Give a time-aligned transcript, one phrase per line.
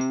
[0.00, 0.06] 皆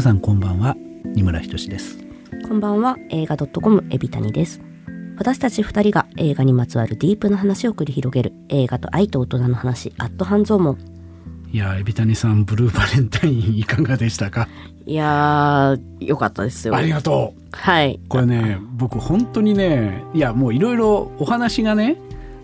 [0.00, 0.74] さんこんばんは。
[1.04, 1.98] 二村ひとしです。
[2.48, 2.96] こんばんは。
[3.10, 4.62] 映画 .com エビタニです。
[5.18, 10.78] 私たち二人が映画にまつわるディープな話を繰り広げる映画と愛と大人の話アット半蔵門。
[11.52, 14.48] いやエビタニさんブルーバレンタインいかがでしたか？
[14.86, 16.74] いやーよかったですよ。
[16.74, 17.40] ありがとう。
[17.52, 18.00] はい。
[18.08, 21.98] これね僕本当にねいやもういろいろお話がね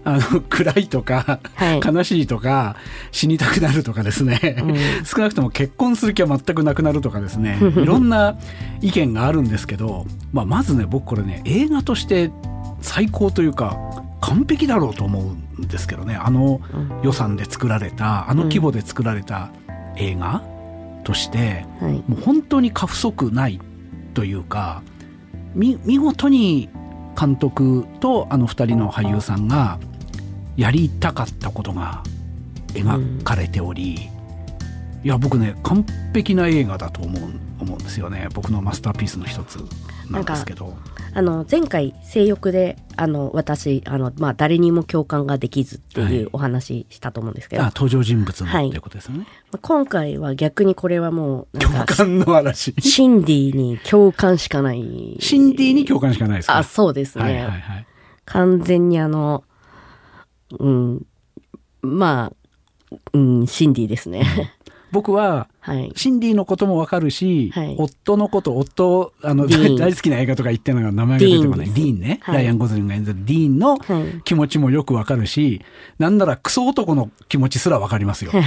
[0.05, 1.81] あの暗いとか、はい。
[1.85, 2.77] 悲しいとか
[3.11, 5.05] 死にたくなるとかですね、うん。
[5.05, 7.59] 少なくとも結婚する気は全くなくなるとかですね。
[7.77, 8.37] いろんな
[8.83, 12.31] 意見があるんですけど、まあ、まずね僕これね映画として
[12.81, 13.79] 最高というか
[14.21, 16.17] 完璧だろうと思うんですけどね。
[16.17, 17.01] あのうん。
[17.03, 19.51] 予算で作られたあの規模で作られた
[19.97, 20.43] 映画
[21.05, 21.93] として、はい。
[22.07, 23.61] もう本当に過不足ない
[24.13, 24.83] というか
[25.55, 26.69] み見事に
[27.19, 29.79] 監督とあの二人の俳優さんが
[30.57, 32.03] やりたかったことが
[32.69, 37.23] 描かれており、いや僕ね完璧な映画だと思う
[37.61, 38.29] 思うんですよね。
[38.35, 39.57] 僕のマスターピースの一つ
[40.11, 40.77] なんですけど。
[41.17, 46.13] あの前回性欲であの私あの、まあ、誰にも共感ができずってはい。
[46.13, 48.67] いうお話したと思うんですけど、あ登場人物のはい。
[48.67, 49.21] っていうことですよね、
[49.53, 52.75] まあ今回は逆にこれはもう共感の嵐。
[52.81, 55.17] シンディに共感しかない。
[55.21, 56.59] シンディに共感しかないですか？
[56.59, 57.87] あそうですね、はいはいはい。
[58.25, 59.45] 完全にあの
[60.59, 61.07] うん。
[61.83, 64.55] まあうんシンディですね。
[64.95, 65.93] 僕ははい。
[65.97, 67.75] シンディのこともわかるし、はい。
[67.79, 69.47] 夫のこと、夫、あの、
[69.77, 71.67] 大好きな映画とか言ってるのが名前が出てこない。
[71.67, 72.35] ディーンね、はい。
[72.37, 74.23] ライアン・ゴズリングが演じるディーンのはい。
[74.25, 75.63] 気持ちもよくわかるし、
[75.99, 78.31] なんならクソ男の気持ちすらわかりますよ。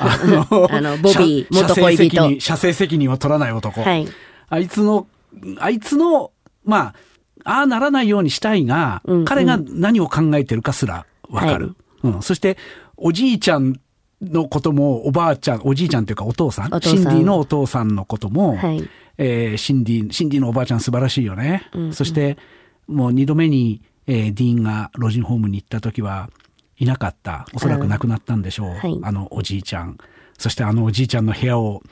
[0.00, 0.18] あ
[0.50, 1.96] のあのボビー射元恋人。
[1.96, 3.82] 射精責任射精責任を取らない男。
[3.82, 4.08] はい。
[4.48, 5.06] あいつの、
[5.60, 6.32] あいつの、
[6.64, 6.94] まあ、
[7.44, 9.24] ああならないようにしたいが、うんうん。
[9.24, 11.74] 彼が何を考えてるかすらわかる？
[12.02, 12.22] うん。
[12.22, 12.56] そして、
[12.96, 13.80] おじいちゃん
[14.22, 18.88] のことも、おばあちゃん、おじいちゃんというかお父さん、さんシンディのお父さんのことも、はい
[19.18, 21.68] えーシンディ、シンディのおばあちゃん素晴らしいよね。
[21.74, 22.38] うんうんそして、
[22.86, 26.30] もう二度目に、えーディーンが老人ホームに行った時は
[26.78, 27.46] いなかった。
[27.54, 28.70] おそらく亡くなったんでしょう。
[28.70, 29.98] はいあのおじいちゃん。
[30.38, 31.82] そしてあのおじいちゃんの部屋を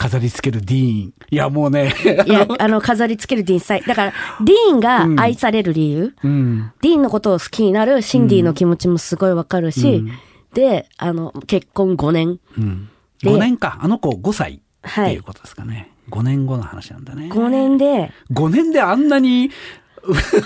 [0.00, 1.14] 飾り付けるディーン。
[1.30, 1.92] いや、もうね、
[2.26, 4.12] いやあの飾り付けるディーンさいだから
[4.42, 6.72] ディーンが愛される理由、うん。
[6.80, 10.12] ディーンのことを好きになるシンディの気持ちもすごいわかるし、うん
[10.52, 12.88] であの結婚5年うん。
[13.22, 13.78] で5年か。
[13.82, 15.92] あの子5歳ってはいいうことですかね。
[16.10, 17.28] 5年後の話なんだね。
[17.30, 19.50] 5年で5年であんなに、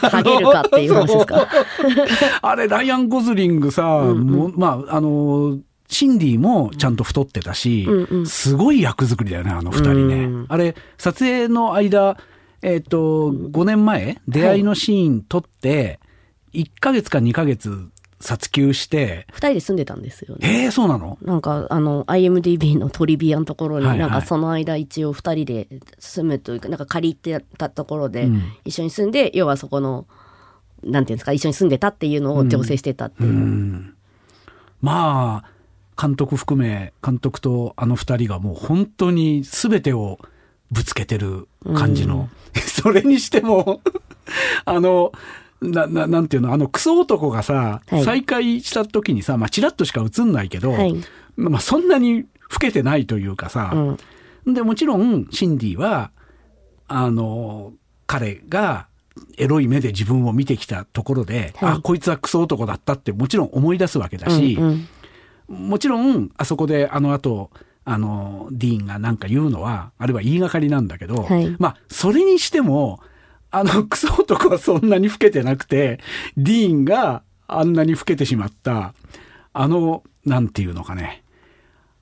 [0.03, 1.48] ハゲるかっていう話ですか？
[2.42, 5.59] あれ、ライアン・ゴズリングさ、うんうんもうまあ、あの、
[5.89, 8.27] シンディもちゃんと太ってたし、うんうん。
[8.27, 10.15] すごい役作りだよね、あの二人ね。
[10.25, 10.47] うん。
[10.49, 12.17] あれ、撮影の間、
[12.62, 16.00] えっ、と、5年前、出会いのシーン撮って、
[16.55, 17.91] 1ヶ月か2ヶ月
[18.21, 20.65] 撮休して、2人で住んでたんですよね。
[20.65, 21.19] えー、そうなの？
[21.21, 24.11] なんかあの IMDB のトリビアのところに、はいはい。
[24.11, 25.69] なんかその間一応2人で
[25.99, 28.43] 住むというかなんか借りてたところでうん。
[28.65, 30.06] 一緒に住んで、要はそこの
[30.83, 33.28] なんていうんですか一緒に住んでたっていうのを醸成してたっていう。
[33.28, 33.95] う、ん。
[34.81, 35.53] まあ、
[36.00, 40.19] 監督含め、監督とあの二人がもう本当に全てを
[40.71, 42.28] ぶつけてる感じの。
[42.66, 43.81] それにしても、
[44.65, 45.12] あの、
[45.60, 48.04] な、な、なんていうの、あのクソ男がさ、はい。
[48.04, 50.94] 再会した時にさ、まあ、チラッとしか映んないけど、はい。
[51.37, 53.72] まあ、そんなに老けてないというかさ、
[54.44, 54.54] うん。
[54.54, 56.10] で、もちろん、シンディは、
[56.87, 57.72] あの、
[58.06, 58.87] 彼が、
[59.38, 61.72] エロい目で自分を見てきたところで、はい。
[61.75, 64.88] あ、こいつはクソ男だったってもちろん思い出すわけだし、うんうん
[65.49, 67.50] もちろん、あそこであの後、
[67.84, 71.55] あの、ディーンがなんか言うのは、あれは言いがかりなんだけど、はい。
[71.59, 73.00] まあ、それにしても、
[73.50, 76.00] あの、 クソ男はそんなに老けてなくて、
[76.37, 78.94] ディーンがあんなに老けてしまった、
[79.53, 81.22] あの、なんていうのかね、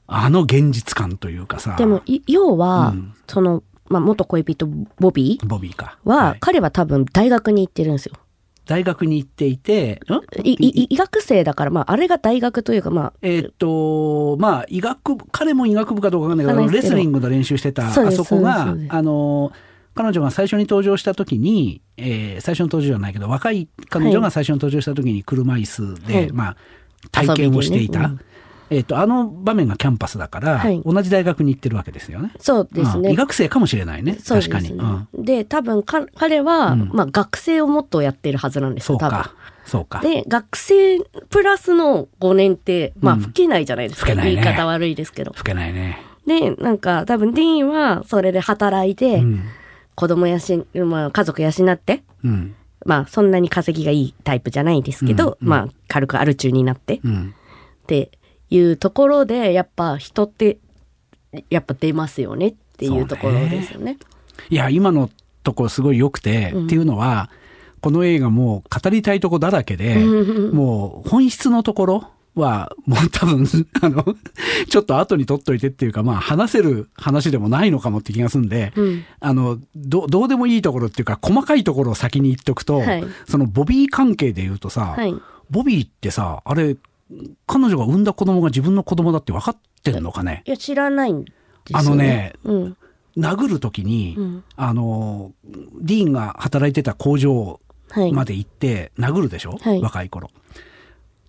[0.06, 3.14] あの現実感というかさ、でもい要は、うん。
[3.26, 4.66] その、まあ、元恋人
[5.00, 5.98] ボビーボビーか。
[6.04, 6.38] は、はい。
[6.40, 8.14] 彼は多分大学に行ってるんですよ。
[8.66, 10.46] 大学に行っていて、ん？
[10.46, 19.52] いい医学生だから、まあ、あれが大学というか、まあ、えーっと、まあ、医学部、彼も医学部かどうかわかんないけど、レスリングの練習してた、あそこがあの、
[19.94, 26.32] 彼女が最初に登場した時に、えー最初の登場じゃないけど、若い彼女が最初に登場した時に車椅子で、はい。
[26.32, 26.56] まあ、
[27.10, 28.12] 体験をしていた。
[28.72, 32.32] ねえーっと、あの場面がキャンパスだから、はい同じ大学に行ってるわけですよね。
[32.38, 33.08] そうですね。
[33.08, 34.18] うん医学生かもしれないね。
[34.22, 34.76] そうです確かに。
[34.76, 35.24] ねうん。
[35.24, 39.16] で、多分か、彼は、うんまあ、学生をもっとやってるはずなんですよ、多分。
[39.16, 39.34] そうか。
[39.64, 40.00] そうか。
[40.00, 44.06] で、学生プラスの5年って、まあ、うん吹けないじゃないですか。
[44.06, 45.32] 吹けないね言い方悪いですけど。
[45.36, 46.00] 老けないね。
[46.26, 49.42] で、なんか、多分、ディーンは、それで働いて、うん。
[49.94, 52.54] 子供やし、まあ、家族養って、うん。
[52.84, 57.34] まあ、そんなに稼ぎがいいタイプじゃないですけど、うんうんまあ、軽くアル中になってっうん
[57.86, 58.10] て
[58.52, 60.58] いうところでやっぱ人って
[61.48, 63.98] やっぱ出ますよねっていうところですよね。
[64.50, 65.08] いや今の
[65.42, 67.30] ところすごい良くて、っていうのは
[67.80, 72.04] この映画もう語りたいとこだらけで、もう本質のところ
[72.34, 73.46] はもう多分
[73.80, 74.04] あの
[74.68, 79.04] ちょっと後に取っといてっていうかまあ話せる話でもないのかもって気がするんで、うん。
[79.20, 83.04] あのどどうでもいいところっていうか細かいところを先に言っとくと、はい。
[83.26, 85.14] そのボビー関係で言うとさ、はい。
[85.50, 86.76] ボビーってさあれ
[87.46, 90.42] 彼女が産んだ子供が自分の子供だって分かってんのかね？
[90.46, 91.32] いや知らないんで
[91.66, 91.80] すよ、ね。
[91.80, 92.76] あのねうん。
[93.16, 94.44] 殴る時に、うん。
[94.56, 95.32] あの
[95.80, 97.60] ディーンが働いてた工場
[97.90, 98.12] はい。
[98.12, 99.80] まで行って殴るでしょ、はい。
[99.82, 100.30] 若い頃。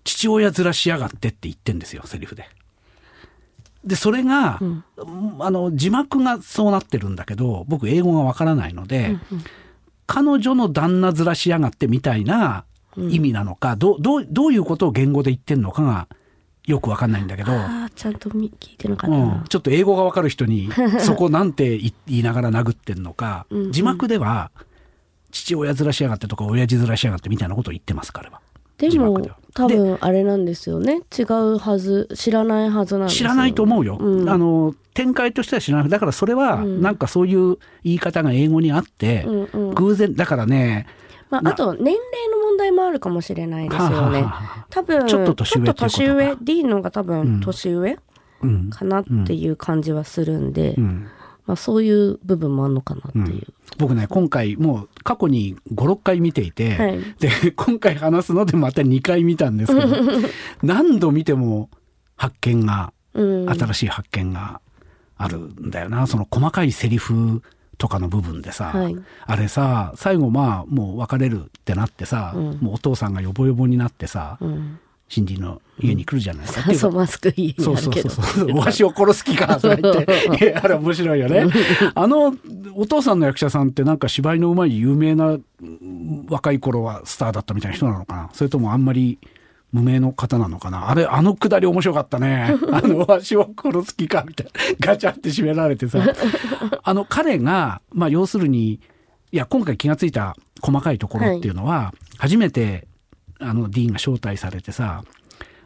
[0.02, 2.48] 父親面しやがってって言ってんですよセリフで。
[3.84, 4.84] でそれが、うん。
[5.40, 9.18] あの字幕がそうなってるんだけど僕英語がわからないので、
[10.06, 12.64] 彼女の旦那面しやがってみたいな
[12.96, 16.08] 意味なのか、どうどうどういうことを言語で言ってんのかが
[16.66, 17.52] よくわかんないんだけど、
[17.94, 19.24] ちゃんとみ聞いてなかったな。
[19.24, 20.70] うん、ちょっと英語がわかる人に
[21.00, 24.50] そこなんて言言いながら殴ってんのかうんうん字幕では
[25.30, 28.40] 父親面しやがってとか親父面しやがってみたいなことを言ってます彼は。
[28.78, 29.20] でも
[29.54, 31.02] 多分あれなんですよね。
[31.16, 33.18] 違うはず、知らないはずなんですよ。
[33.18, 39.74] 知らないと思うよ、うんあの展開としては知らないだからそれはうんなんかそういう言い方が英語にあって、うんうん。
[39.74, 40.86] 偶然だからね
[41.34, 41.50] まあ、な。
[41.52, 41.94] あと年齢
[42.30, 43.94] の問題もあるかもしれないですよね。
[43.94, 44.26] はあはあは。
[44.60, 47.06] あ多分ちょっと年上年上 D のが多うん。
[47.06, 47.98] 分年上
[48.42, 51.06] うんかなっていう感じはするんで、うん。
[51.46, 53.46] まあ、そういう部分もあるのかなっていう。
[53.78, 56.98] 僕ね今回もう過去に56回見ていて、はい。
[57.18, 59.96] で今回話すのでまた2回見たんですけど
[60.62, 61.68] 何度見ても
[62.16, 64.60] 発見がうん、新しい発見が
[65.16, 67.42] あるんだよな、その細かいセリフ
[67.78, 74.78] とかの部分でさ、はいあれさ最後まあもう別れるってなってさ、うんもうお父さんがヨボヨボになってさ、うん、
[75.08, 76.62] 新人の家に来るじゃないですか。
[76.62, 77.94] 酸素マスク家にそうそう。
[77.94, 78.56] そうそう。
[78.56, 80.54] わしを殺す気かとか言って。
[80.60, 81.46] あれ面白いよね。
[81.94, 82.34] あの、
[82.74, 89.18] お父さんの役者さんってなんか芝居のうまい有名なうん若い頃はスターだったみたいな人なのかなそれともあんまり
[89.74, 90.88] 無名の方なのかな？
[90.88, 92.54] あれ、あのくだり面白かったね。
[92.72, 94.52] あの、わしを殺す気かみたいな。
[94.78, 95.98] ガチャって閉められてさ。
[96.84, 98.74] あの、彼が、まあ要するに、
[99.32, 102.86] いや、今回気がついた細かいところっていうのは、初めて、
[103.40, 105.02] あの、ディーンが招待されてさ、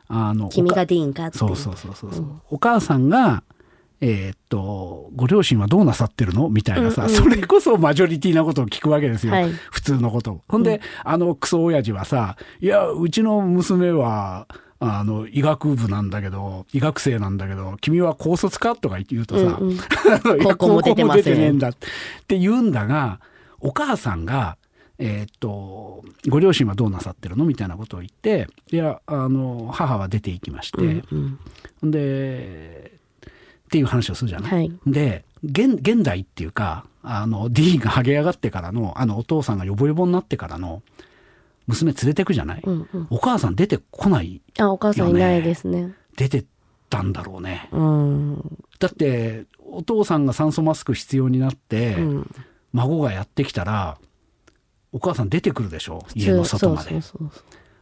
[0.09, 3.43] あの、君がディーンかっていそうそうそうそうそう、お母さんが
[4.01, 6.49] えーっとご両親はどうなさってるの？
[6.49, 7.15] みたいなさ、うんうん。
[7.17, 9.51] それこそマジョリティなことを聞くわけですよ、はい。
[9.51, 10.41] 普通のことを。
[10.49, 14.47] ほんで、あのクソ親父はさ「いやうちの娘は
[14.79, 19.79] あの医学部なんだけど医学生なんだけど君は高卒か?」とか言うとさ「うんうん。
[20.45, 21.73] 高校も出てまねえんだ」っ
[22.29, 23.21] て言うんだが
[23.59, 24.57] お母さんが
[25.01, 27.45] えーっとご両親はどうなさってるの？
[27.45, 30.85] みたいなことを言っていやあの母は出て行きまして、う
[31.15, 31.39] ん
[31.83, 32.98] うんで
[33.69, 34.53] っていう話をするじゃない？
[34.53, 40.83] はいで現現代っていうかあの D がハゲ上がってからのあのお父さんがヨボヨボになってからの
[41.67, 45.95] 娘連れてくじゃない、うんうんお母さん出てこないあ、お母さんいないですね。
[46.17, 46.45] 出てっ
[46.91, 48.59] たんだろうねうん。
[48.81, 52.31] だってお父さんが酸素マスク必要になって、うん。
[52.73, 53.99] 孫がやってきたら
[54.93, 56.05] お母さん出てくるでしょ？
[56.15, 56.99] 家の外まで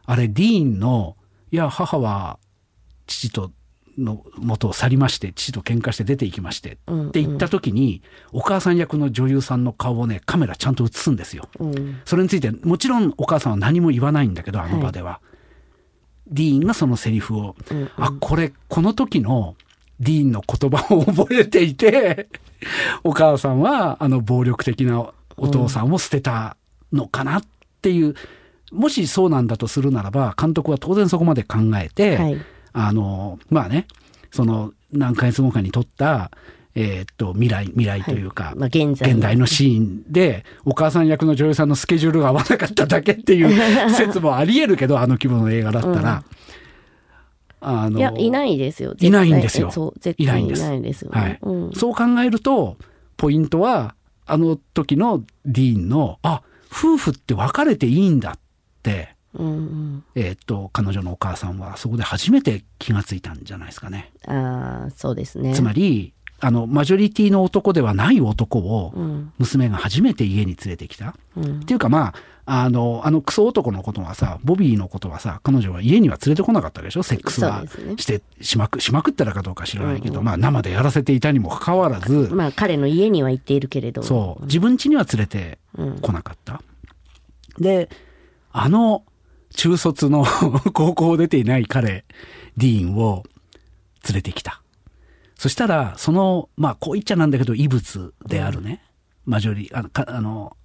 [0.05, 1.15] あれディーンの
[1.51, 2.37] 「いや母は
[3.07, 3.51] 父と
[3.97, 8.01] の元を去りまして父と喧嘩して出て行きまして」うんうんって言った時に、
[8.31, 11.49] お母さん役の女優さんの顔をねカメラちゃんと映すんですよ。
[11.57, 11.99] そううん。
[12.05, 15.19] それについてもちろんお母さんは何も言わないんだけどあの場では。
[16.29, 19.55] ディーンがそのセリフを、うんうんあこれこの時の
[19.99, 22.27] ディーンの言葉を覚えていて
[23.03, 26.57] お母さんはあの暴力的なお父さんを捨てた
[26.91, 27.43] のかなっ
[27.81, 28.15] ていう、
[28.71, 32.37] もしそうなんだとするならば監督は当然そこまで考えて、はい
[32.79, 33.87] あのまあね
[34.31, 36.29] その何ヶ月後かに撮った、
[36.75, 39.11] えーっと未来未来というか、まあ、現在。
[39.11, 43.49] 現代のシーンでお母さん役の女優さんのスケジュールが合わなかっただけっていう
[43.91, 46.23] 説もありえるけどあの規模の映画だったら、
[47.61, 48.93] あのいや、いないですよ。
[48.99, 51.19] いないんですよそう、絶対いいないんですないですよね。
[51.19, 51.73] はいうん。
[51.73, 52.77] そう考えると
[53.17, 53.95] ポイントは
[54.27, 58.39] あの時のディーンのあ夫婦って別れていいんだっ
[58.83, 60.03] て、うんうん。
[60.15, 64.11] えーっと彼女のお母さんはそこで初めて気がついたんじゃないですかね。
[64.27, 65.53] ああ、そうですね。
[65.53, 69.33] つまりあのマジョリティの男ではない男をうん。
[69.39, 71.15] 娘が初めて家に連れてきた。
[71.35, 71.63] うんっ。
[71.65, 72.13] ていうかま
[72.45, 77.03] あ、あの、あのクソ男のことはさ、ボビーのことはさ、彼女は家には連れてこなかったでしょ？
[77.03, 77.63] セックスは
[77.97, 84.03] して、しまく、しまくったらかどうか知らないけど、うんうんまあ生でやらせていたにもかかわらず、まあ、彼の家には行っているけれど。
[84.03, 85.99] そう、自分家には連れてうん。
[85.99, 86.61] こなかった。
[87.59, 87.89] で、
[88.51, 89.03] あの、
[89.57, 90.23] 中卒の
[90.73, 92.05] 高校を出ていない彼、
[92.55, 93.23] ディーンを
[94.07, 94.61] 連れてきた。
[95.35, 98.83] そしたら、その、まあ、こう言っちゃなんだけど、異物であるね、
[99.25, 100.55] マジョリ、あの、かあの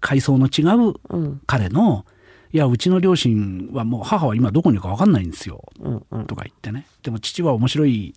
[0.00, 2.04] 階層の違ううん彼の、
[2.52, 5.64] いや、うちの両親はもう母は今どこにいるか分かんないんですよ。
[5.80, 6.86] うんうんとか言ってね。
[7.04, 8.14] でも父は面白い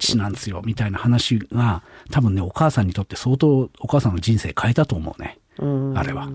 [0.00, 5.38] 父なんですよ、みたいな話が、多分ね、お母さんにとって相当お母さんの人生変えたと思うね。
[5.58, 6.28] うんあれは。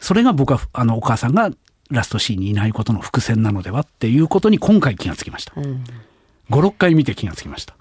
[0.00, 1.50] それが僕は、あの、お母さんが
[1.94, 5.52] ラストシーンにいないことの伏線なのではっていうことに今回気がつきました。
[5.56, 5.84] うん
[6.50, 7.74] 5、6回見て気がつきました。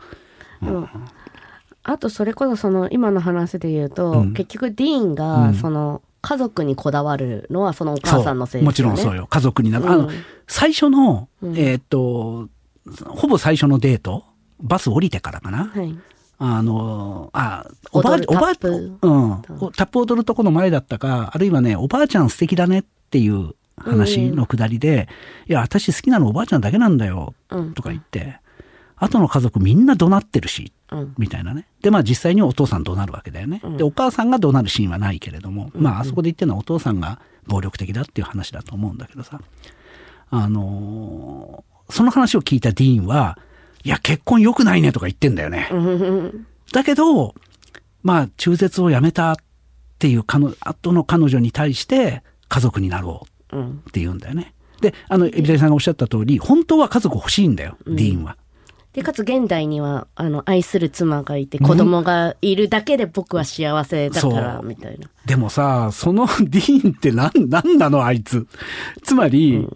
[1.83, 8.91] あとそれこそその今の話で言うと、うん結局ディーンうがんその家族にこだわるのはそのお母さんのせいですよね。
[8.93, 9.27] もちろんそうよ。
[9.27, 9.89] 家族になる。
[9.89, 10.13] あのうん、
[10.47, 12.47] 最初の、うんえーっと、
[13.07, 14.23] ほぼ最初のデート、
[14.61, 15.65] バス降りてからかな。
[15.65, 15.93] はい。
[16.39, 19.31] あの、あ、おばあ踊るおばあタップうん。
[19.59, 25.07] おタップ踊るとこの前だったか、あるいはね、おばあちゃん素敵だねっていう話のくだりで、
[25.47, 28.39] いや、私好きなのおばあちゃんだけなんだよ、うんとか言って、
[28.97, 31.15] 後の家族みんな怒鳴ってるし、うん。
[31.17, 31.67] みたいなね。
[31.81, 33.59] で、まあ実際にお父さん怒鳴るわけだよね。
[33.63, 39.41] うんで、お母さんが怒鳴るシーンはないけれども、まああそこで言ってるのはお父さんが暴力的だっていう話だと思うんだけどさ。
[40.29, 43.37] あのーその話を聞いたディーンは、
[43.83, 45.67] いや、結婚良くないねとか言ってんだよね。
[45.71, 47.35] うんだけど、
[48.01, 49.35] まあ中絶をやめたっ
[49.99, 53.32] ていう彼女後の彼女に対して家族になろううん。
[53.61, 54.53] って言うんだよね。
[54.81, 58.37] で、あの、エビタリさんがおっしゃった通り、本当は家族欲しいんだよ、ディーンは。
[58.93, 65.09] で、かつ現代には、あの、愛する妻がいて、子供がいるだけで僕は幸せだから、みたいな。
[65.25, 68.45] でもさ、その ディーンって何、何なのあいつ。
[69.01, 69.67] つまり、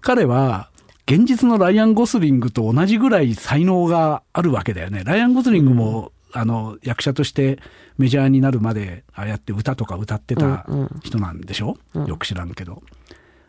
[0.00, 0.70] 彼は、
[1.06, 5.02] 現実のライアン・ゴスリングと同じぐらい才能があるわけだよね。
[5.04, 7.60] ライアン・ゴスリングも、あの、役者として
[7.96, 12.82] メジャーになるまで、ああやって歌とか歌ってたうんうん人なんでしょ、よく知らんけど。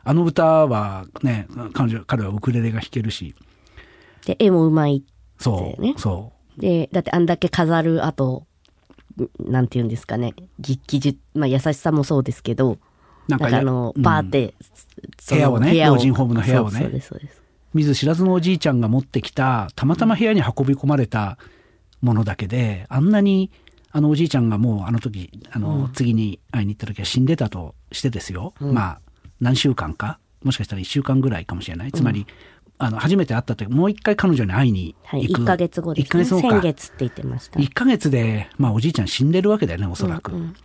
[0.03, 3.33] あの歌はね、彼女、彼はウクレレが弾けるし、
[4.25, 5.03] で、絵もうまい。
[5.39, 8.45] そう、ねそで、だってあんだけ飾る後、
[9.17, 10.35] んなんて言うんですかね。
[10.59, 12.79] 技技術、まあ優しさもそうですけど、う。
[13.27, 14.53] なんかあの、うんバーって、
[15.27, 17.41] 部屋をね老人ホームの部屋をねそうそうです、そうです。
[17.73, 21.39] 見ず知らずのおじいちゃんが持ってきたたまたま部屋に運び込まれた
[22.05, 23.51] ものだけであんなに
[23.91, 28.99] あのおじいちゃんがもうあの時あの、次に会いに行った時は死んでたとしてですよ、まあ
[29.39, 31.91] 何週間かもしかしたら1週間ぐらいかもしれない。
[31.91, 32.27] つまり、
[32.77, 36.23] あの初めて会った時もう一回彼女に会いにはい、行く、1ヶ月後です、1ヶね。
[36.25, 36.49] 月後か。
[36.49, 37.59] 先月って言ってました。
[37.59, 40.37] 1ヶ月で、まあ、おじいちゃん死んでるわけだよねおそらく、うん。
[40.39, 40.55] うん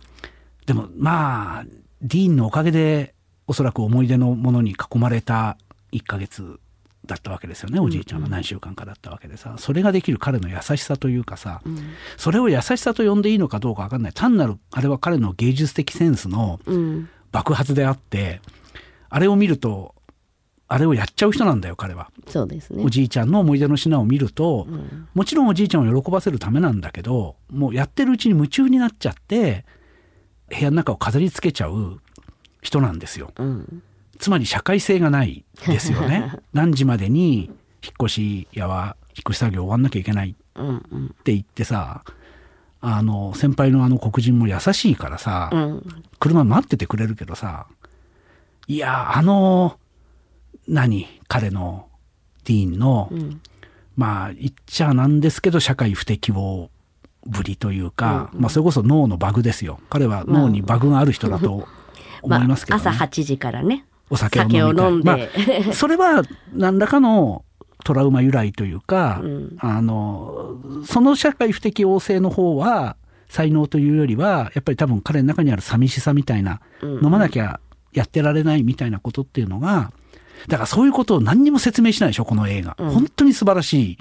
[0.65, 1.65] でもまあ
[2.01, 3.13] ディーンのおかげで
[3.47, 5.57] おそらく思い出のものに囲まれた
[5.91, 6.59] 1ヶ月
[7.11, 11.61] だったわけですよねおじいちゃんは何週間かだったわけでさそれができる彼の優しさというかさ、
[12.17, 17.09] それを優しさと呼んでいいのかどうか分かんない単なるあれは彼の芸術的センスのうん。
[17.31, 18.41] 爆発であって
[19.09, 19.95] あれを見ると
[20.67, 22.11] あれをやっちゃう人なんだよ彼は。
[22.27, 22.89] そうですねお。
[22.89, 29.65] じいちゃんの思い出の品を見ると、んもちろんおじいちゃんを喜ばせるためなんだけどもうやってるうちに夢中になっちゃって
[30.49, 31.99] 部屋の中を飾り付けちゃう
[32.61, 33.33] 人なんですよ。
[33.37, 33.83] うん。
[34.21, 36.31] つまり社会性がないですよね。
[36.53, 37.45] 何時までに
[37.83, 41.15] 引っ越し屋は引っ越し作業終わんなきゃいけないっうんうん。
[41.23, 42.03] て言ってさ
[42.81, 46.03] あの先輩のあの黒人も優しいからさ、うん。
[46.19, 47.65] 車待っててくれるけどさ
[48.67, 49.79] いやあの
[50.67, 51.87] 何彼の
[52.45, 53.41] ディーンの、うん。
[53.97, 56.69] まあ言っちゃなんですけど社会不適合
[57.25, 61.67] ぶりというか、まあそれこそ脳のバグですよ彼は脳にバグがある人だと
[62.21, 63.85] 思いますけど、ね朝8時からね。
[64.11, 65.05] お酒を飲み飲んで。
[65.05, 65.17] ま
[65.69, 67.43] あ、 それは何らかの
[67.83, 69.57] トラウマ由来というか、うん。
[69.59, 72.95] あのその社会不適応性の方は
[73.29, 77.05] 才能というよりはやっぱり多分彼の中にある寂しさみたいな、うん。
[77.05, 77.59] 飲まなきゃ
[77.93, 79.91] やってられないみたいなことっていうのが
[80.47, 82.91] だからそういうことを何にも説明しないでしょこの映画、うん。
[82.91, 83.97] 本当に素晴らしい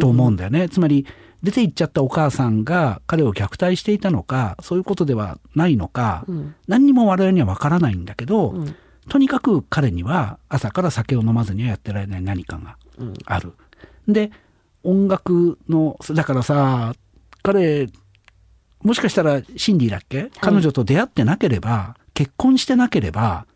[0.00, 1.06] と思うんだよね、つまり
[1.42, 6.54] 出て行っちゃったお母さんが彼を虐待していたのかそういうことではないのか、うん。
[6.68, 8.76] 何にも我々には分からないんだけど、うん。
[9.08, 13.14] とにかく彼には朝から酒を飲まずにはやってられない何かがうん。
[13.26, 13.52] ある。
[14.08, 14.30] で
[14.82, 16.94] 音楽のだからさ
[17.42, 17.88] 彼
[18.82, 23.46] もしかしたらシンディだっけ、彼女と出会ってなければ結婚してなければ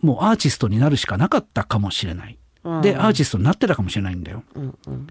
[0.00, 2.38] もうアーティストになるしかなかったかもしれない。
[2.82, 4.42] でアーティストになってたかもしれないんだよ。
[4.54, 4.78] うん。
[4.86, 5.06] うん。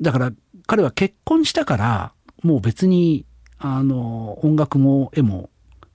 [0.00, 0.32] だから
[0.66, 3.26] 彼は結婚したからもう別に
[3.58, 5.50] あの音楽も絵も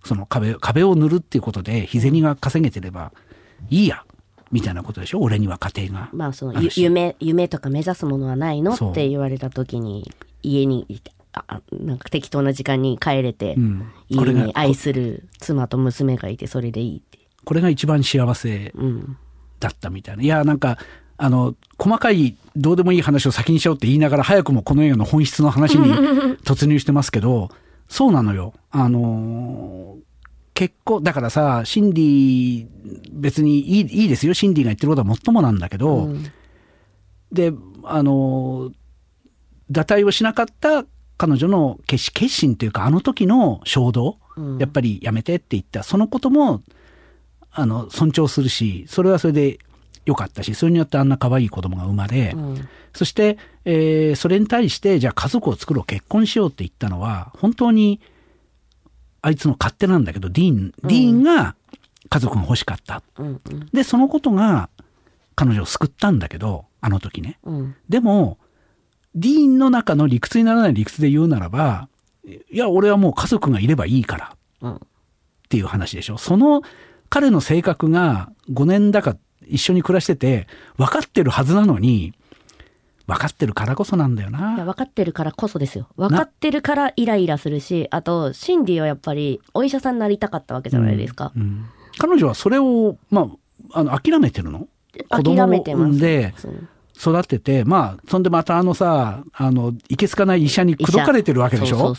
[0.09, 3.11] その壁壁を塗るっていうことで日銭が稼げてれば
[3.69, 4.03] いいや
[4.51, 5.19] みたいなことでしょ？
[5.21, 6.09] 俺には家庭が。
[6.11, 8.73] まあその夢夢とか目指すものはないの？
[8.73, 10.11] って言われた時に
[10.41, 10.87] 家に
[11.33, 19.17] あなんか適当な時間に帰れて、うん家に愛する妻と娘がいてそれでいいってこれが一番幸せうん。
[19.59, 20.23] だったみたいな。
[20.23, 20.77] いや、なんか、
[21.17, 25.91] あの、細かいどうでもいい話を先にしようって言いながら、早くもこの映画の本質の話に
[26.45, 27.49] 突入してますけど、
[27.89, 28.53] そうなのよ。
[28.71, 29.99] あのー
[30.55, 32.67] 結構、だからさ、シンディ、
[33.13, 34.33] 別にいいいいですよ。
[34.33, 36.23] シンディが言ってることはもっともなんだけど、うん
[37.31, 37.53] で、
[37.83, 38.73] あのー
[39.71, 40.83] 堕胎をしなかった
[41.15, 46.61] 彼女の決心決心というか、あの時の衝動、うんやっぱりやめてって言った、そのことも、
[47.51, 49.59] あの、尊重するし、それはそれで
[50.09, 58.01] 良かったし、それによってあんな可愛い子供が生まれ、うんそして、えーそれに対して、じゃあ家族を作ろう、結婚しようって言ったのは、本当に、
[59.21, 61.55] あいつの勝手なんだけど、ディーン、ディーンが
[62.09, 63.03] 家族が欲しかった。
[63.17, 64.69] うんうんで、そのことが
[65.35, 67.37] 彼女を救ったんだけど、あの時ね。
[67.43, 68.37] うんでも、
[69.15, 71.87] ディーンの中の理屈にならない理屈で言うならば、
[72.25, 74.79] いや、俺はもう家族がいればいいからうんっ
[75.49, 76.17] ていう話でしょ。
[76.17, 76.61] その
[77.09, 79.15] 彼の性格が5年だか
[79.49, 82.13] 一緒に暮らしてて分かってるはずなのに、
[83.07, 84.65] 分かってるからこそなんだよいやな。
[84.65, 85.87] 分かってるからこそですよ。
[85.97, 91.65] 分かってるからイライラするしあとシンディはやっぱりお医者さんになりたかったわけじゃないですか、うん
[91.97, 93.29] 彼女はそれを、ま
[93.73, 94.67] あ、あの諦めてるの？
[95.09, 95.99] 諦めてます。
[95.99, 96.33] で
[96.97, 101.91] 育てて、まあ、そんでまたあのさ、あの、いけつかない医者に口説かれてるわけでしょ？
[101.91, 101.95] う。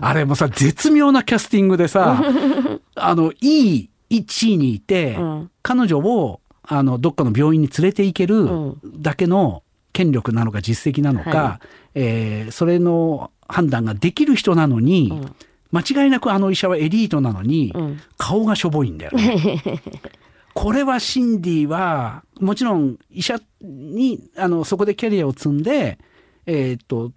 [0.00, 2.22] あれもさ、絶妙なキャスティングでさ、
[2.96, 5.50] あの、いい位置にいて、うん。
[5.62, 9.02] 彼女を、あの、どっかの病院に連れて行けるうん。
[9.02, 11.60] だけの権力なのか実績なのか、は
[11.94, 15.36] えーそれの判断ができる人なのに、うん。
[15.72, 18.00] 間違いなくあの医者はエリートなのに、うん。
[18.16, 19.62] 顔がしょぼいんだよね。
[20.54, 25.98] これはシンディは、もちろん医者に、あの、そこでキャリアを積んで、
[26.46, 27.12] えーっと、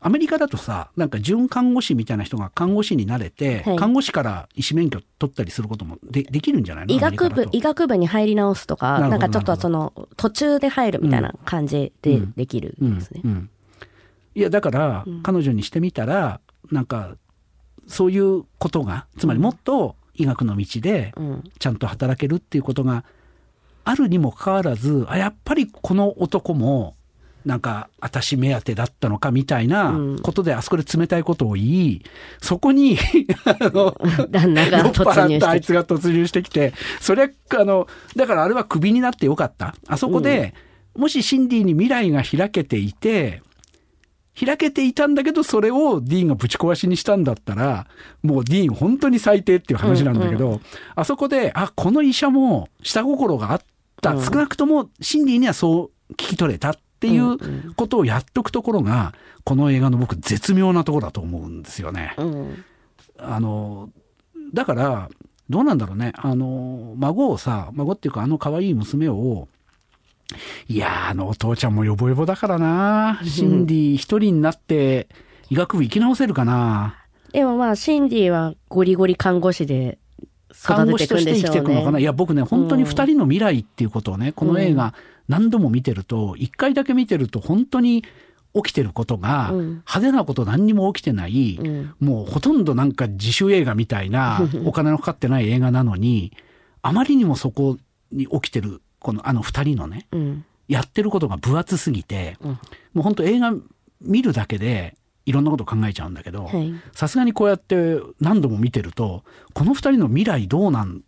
[0.00, 3.76] アメリカだとさ、なんか準看護師みたいな人が看護師になれて、はい。
[3.76, 6.94] 看護師から医師免許取ったりすることもでできるんじゃないの？
[6.94, 13.50] 医学部医学部に入り直すとかなんかちょっとその途中で入るみたいな感じでできるんですね、うんうん
[14.34, 17.16] いやだから、彼女にしてみたらなんか
[17.88, 21.44] そういうことがつまりもっと医学の道でうん。
[21.58, 23.04] ちゃんと働けるっていうことが
[23.84, 26.94] あるにもかかわらずあやっぱりこの男も
[27.44, 30.18] なんか私目当てだったのかみたいなうん。
[30.20, 32.02] ことであそこで冷たいことを言い
[32.42, 32.98] そこに
[33.44, 33.96] あの
[34.30, 39.74] 旦那が突払ったあいつが突入してきて、そりゃ、あの、だからあれはクビになってよかった。
[39.86, 40.54] あそこで、
[40.96, 43.42] もしシンディに未来が開けていて、
[44.38, 47.86] 開けていたんだけど、それをディーンがぶち壊しにしたんだったら、
[48.22, 50.60] もうディーン本当に最低っていう話なんだけど、
[50.94, 53.60] あそこで、あ、この医者も下心があっ
[54.00, 54.12] た。
[54.12, 54.24] うん。
[54.24, 62.14] 少なくともシンディにはそう聞き取れたっていうことをやっとくところが、この映画の僕絶妙なところだと思うんですよね。
[62.18, 62.64] うん
[63.20, 63.90] あの、
[64.54, 65.08] だから、
[65.50, 66.12] どうなんだろうね。
[66.16, 69.48] あの、孫をさ、孫っていうかあの可愛い娘を、
[70.68, 73.20] いやー、あのお父ちゃんもヨボヨボだからな。
[73.24, 75.08] シンディ一人になって
[75.48, 76.96] 医学部生き直せるかな。
[77.32, 79.98] でもまあシンディはゴリゴリ看護師で
[80.62, 81.98] 看護師として生きていくのかな？
[81.98, 84.94] ねいや、僕ね、本当に二人の未来っていうことをね、この映画
[85.28, 88.04] 何度も見てると、一回だけ見てると本当に
[88.54, 89.66] 起きてることが、うん。
[89.68, 91.94] 派手なこと何にも起きてない、うん。
[92.00, 96.32] もうほとんどなんか自主映画みたいなお金のかかってない映画なのに、
[96.82, 97.76] あまりにもそこ
[98.10, 100.44] に起きてる、このあの二人のね、うん。
[100.66, 102.50] やってることが分厚すぎて、うん。
[102.50, 102.58] も
[102.96, 103.54] う本当映画
[104.00, 104.94] 見るだけで
[105.28, 111.02] いろんなこと考えちゃうんだけどはいさすがにこうやって何度も見てるとこの二人の未来どうなん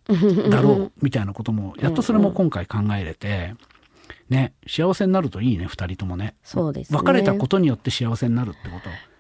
[0.51, 3.55] だろうみたいなこともやっとそれも今回考えれて、
[4.29, 8.79] ね幸せになるといいね二人ともねそうですね別れたことによって幸せになるってこ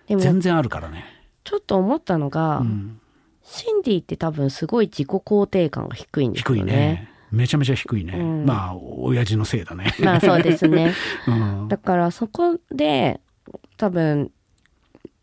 [0.08, 1.04] と全然あるからね。
[1.44, 3.00] ちょっと思ったのが、うん
[3.42, 6.60] シンディって多分すごい自己肯定感が低いんですよね。
[6.60, 7.10] 低いね。
[7.32, 8.14] めちゃめちゃ低いね。
[8.16, 9.92] うんまあ、親父のせいだね。
[9.98, 10.92] まあそうですね。
[11.26, 11.32] う
[11.64, 13.20] んだからそこで
[13.76, 14.30] 多分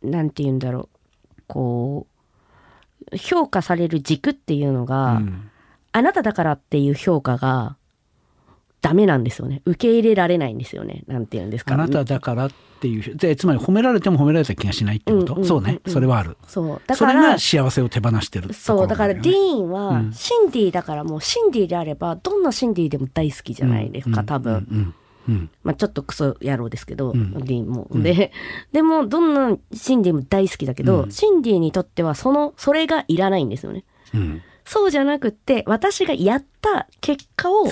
[0.03, 1.41] なんて言うんだろう。
[1.47, 2.07] こ
[3.11, 5.49] う評価される軸っていうのが、うん。
[5.93, 7.77] あなただからっていう評価が
[8.81, 9.61] ダメなんですよね。
[9.65, 11.03] 受け入れられないんですよね。
[11.07, 11.73] なんて言うんですか。
[11.73, 15.79] あなただからっていう、でつまり褒められても褒められた気がしないってこと、うんうんそうね。
[15.87, 16.37] それはある。
[16.47, 16.81] そう。
[16.85, 18.87] だそれからが幸せを手放してるところそう。
[18.87, 20.13] だからディーンはうん。
[20.13, 24.25] シンディだからもうシンディであればどんなシンディでも大好きじゃないですか、うん。
[24.25, 24.77] 多分、うんうん。
[24.77, 24.95] うん
[25.63, 27.87] まあ、ちょっとクソ野郎ですけど、んディーンも。
[27.93, 28.31] で、
[28.71, 33.83] でも、どんなシンディも大好きだけど、うんシンディにとっては、その、それがいらないんですよね。
[34.13, 37.67] うんそうじゃなくって、私がやった結果を。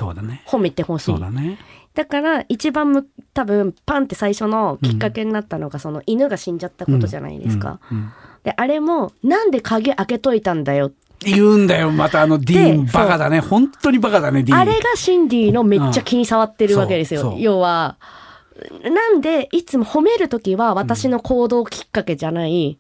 [0.48, 1.06] 褒めてほしい。
[1.08, 1.60] そうだね。
[1.94, 7.82] だから、一番む、多分、パンって最初のきっかけになったのが、その犬が死んじゃったことじゃないですか。
[7.92, 8.10] うんうん
[8.46, 10.92] で、あれも、なんで鍵開けといたんだよ。
[11.20, 13.40] 言うんだよ、またあのディーンバカだね。
[13.40, 14.62] 本当にバカだね、ディーン。
[14.62, 17.36] あれがシンディのめっちゃ気に障ってるわけですよ。
[17.40, 17.98] 要は、
[18.84, 22.78] なんでいつも褒めるときは私の行動きっかけじゃない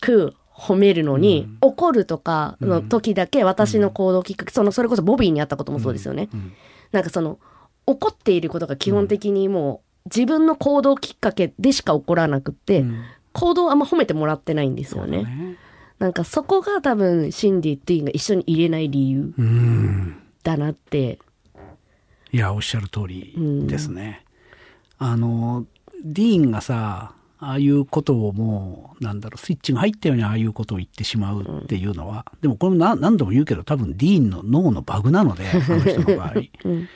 [0.00, 6.28] く褒めるのに、怒るとかの時だけ私の行動きっかけ、そのそれこそボビーにあったこともそうですよね。
[6.32, 6.52] うん
[6.92, 7.38] なんかその
[7.86, 13.02] 怒っていることが基本的にもう自分の行動きっかけでしか起こらなくって、うん
[13.34, 15.24] 行動あんま褒めてもらってないんですよね。
[15.24, 15.56] ね。
[16.02, 20.16] なんかそこが多分シンディっていうのが一緒に入れない理由うん。
[20.42, 21.20] だなって。
[22.32, 23.32] いや、おっしゃる通り
[23.68, 24.24] ですね。
[24.98, 25.64] あの、
[26.04, 36.32] ディーンがさ、ああいうことをもう、なんだろう、スイッチが入ったようにああいうことを言ってしまうっていうのは、でもこれも何何度も言うけど、多分ディーンの脳のバグなので、あの人の場合。
[36.64, 36.88] うん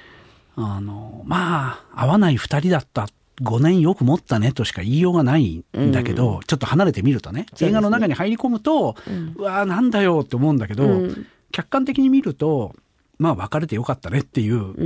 [0.59, 3.09] あの、まあ、合わない二人だった。
[3.42, 7.70] 5年よく持ったねとしか言いようがないんだけど、ちょっと離れてみるとね、すね。
[7.70, 8.96] 映画の中に入り込むと、
[9.37, 11.27] うわーなんだよって思うんだけど、うん。
[11.53, 12.75] 客観的に見ると、
[13.18, 14.85] まあ別れてよかったねっていうう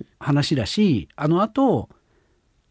[0.00, 0.06] ん。
[0.18, 1.88] 話だし、あの後、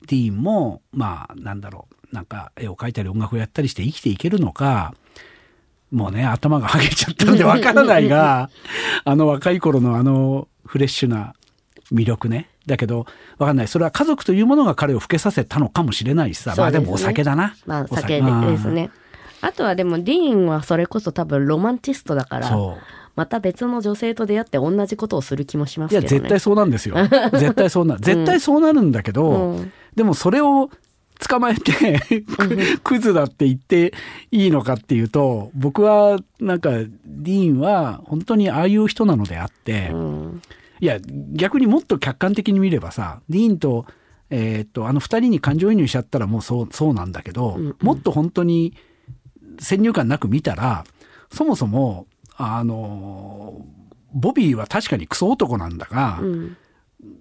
[0.08, 4.94] ディーンも、まあなんだろう、なんか絵を描いたり音楽をやったりして生きていけるのか、
[5.92, 8.50] もうね、頭がはげちゃったので わからないが、
[9.04, 11.34] あの若い頃のあのフレッシュな
[11.92, 12.50] 魅力ね。
[12.68, 13.06] だけど、
[13.38, 13.68] わかんない。
[13.68, 16.54] それは家族というものが彼を老けさせたのかもしれないしさ。
[16.56, 17.56] まあでもお酒だな。
[17.66, 18.92] まあお酒ですね。
[19.42, 22.52] あとはでもディーンはそれこそ多分ロマンチストだから。
[23.16, 26.02] また別の女性と出会って同じことをする気もしますいや。
[26.02, 26.96] 絶対そうなんですよ。
[27.34, 30.70] 絶対そうな、絶対そうなるんだけど、うんでもそれを
[31.28, 33.94] 捕まえて、ククズだって言って
[34.30, 40.42] いいのかっていうと、僕はなんか、ディーンは本当にああいう人なのであって、うん
[40.80, 41.00] いや、
[41.34, 43.86] 逆にもっと客観的に見ればさ、ディーンと、
[44.30, 47.76] えーっと、あの二人に感情移入しちゃったらもうそう、そうなんだけど、うんうん。
[47.82, 48.74] もっと本当に
[49.60, 50.84] 先入観なく見たら、
[51.32, 53.66] そもそも、あの、
[54.14, 56.58] ボビーは確かにクソ男なんだが、うん。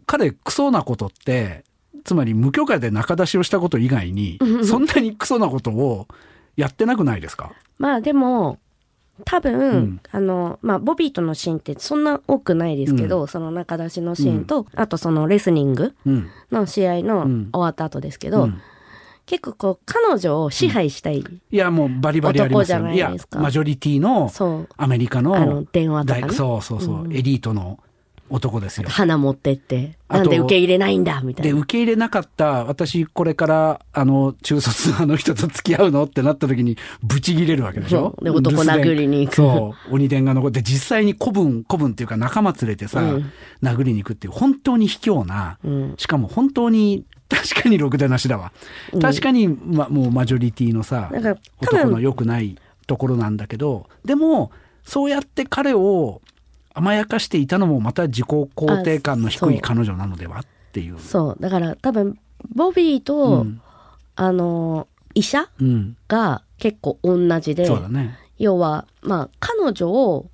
[0.06, 1.64] 彼クソなことって、
[2.04, 6.06] つまり無許可で仲出しをしたこと以外に、そんなにクソなことを
[6.56, 7.52] やってなくないですか？
[7.78, 8.58] まあでも
[9.24, 10.00] 多分、うん。
[10.10, 16.28] あのまあボビーとのシーンってそんな多くないですけど、その仲出しのシーンと、あとそのレスリングうん。
[16.52, 17.48] の試合のうん。
[17.52, 18.60] 終わった後ですけど、うん。
[19.26, 22.94] 結構こう彼女を支配したい、いや、もうバリバリありますよ男ね。
[22.94, 23.38] いやじゃないですか。
[23.40, 24.30] マジョリティの
[24.76, 26.26] アメリカのあの電話とかね。
[26.28, 27.12] 大そうそうそう、うん。
[27.12, 27.80] エリートの
[28.28, 28.88] 男ですよ。
[28.88, 31.58] 花持ってってなんで受け入れないんだみたで、いな。
[31.60, 36.04] 受け入れなかった、私これから、あの、中卒のあの人と付き合うの？
[36.04, 38.16] ってなった時に、ブチギレるわけでしょ？
[38.22, 39.94] で男殴りに行くそう。
[39.94, 48.52] 鬼伝が残って、実際に古文、古文っていうか仲間連れてさ、うん殴りに行くっていう、本当に卑怯な、うんしかも本当に、確かにろくでなしだわ。
[48.92, 51.10] うん確かに、ま、もうマジョリティのさ
[51.60, 54.50] 男の良くないところなんだけど、でも、
[54.84, 56.22] そうやって彼を
[56.76, 60.98] 甘やかしていたのもまた自己肯定感の低い彼女なのではっていう。
[61.00, 62.18] そうだから多分
[62.54, 63.60] ボビーと、うん
[64.18, 65.96] あの医者うん。
[66.08, 68.18] が結構同じでそうだね。
[68.38, 70.26] 要はまあ彼女を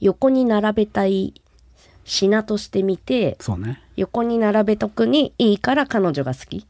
[0.00, 1.34] 横に並べたい
[2.04, 3.82] 品として見てそうね。
[3.96, 6.66] 横に並べとくにいいから彼女が好き。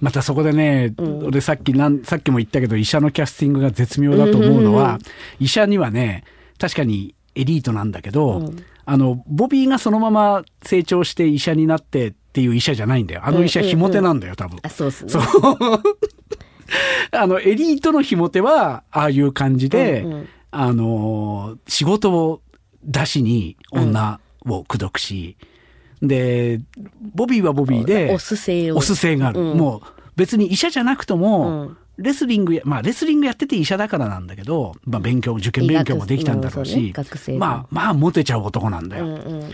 [0.00, 4.98] またそこでね、うん俺さっきなん、さっきも言ったけど、医者のキャスティングが絶妙だと思うのは、
[5.38, 6.24] 医者にはね、
[6.58, 13.22] 確かにエリートなんだけど、うんあの、ボビーがそのまま成長して医者になってっていう医者じゃないんだよ。
[13.24, 14.58] あの医者、うんうんうんひも手なんだよ、多分。
[14.62, 15.10] あそうっすね。
[15.10, 15.22] そう。
[17.12, 22.42] あの、エリートのひも手は、ああいう感じで、うんうんあの、仕事を
[22.82, 25.36] 出しに女を口説くし、
[26.02, 26.60] で、
[27.14, 29.40] ボビーはボビーで、おす性がある。
[29.40, 29.80] うんもう
[30.16, 39.06] 別に医者じゃなくとも、うんレスリングや、まあレスリングやってて医者だからなんだけど、まあ勉強、受験勉強もできたんだろうし、そうねまあまあモテちゃう男なんだよ。
[39.06, 39.50] うんうん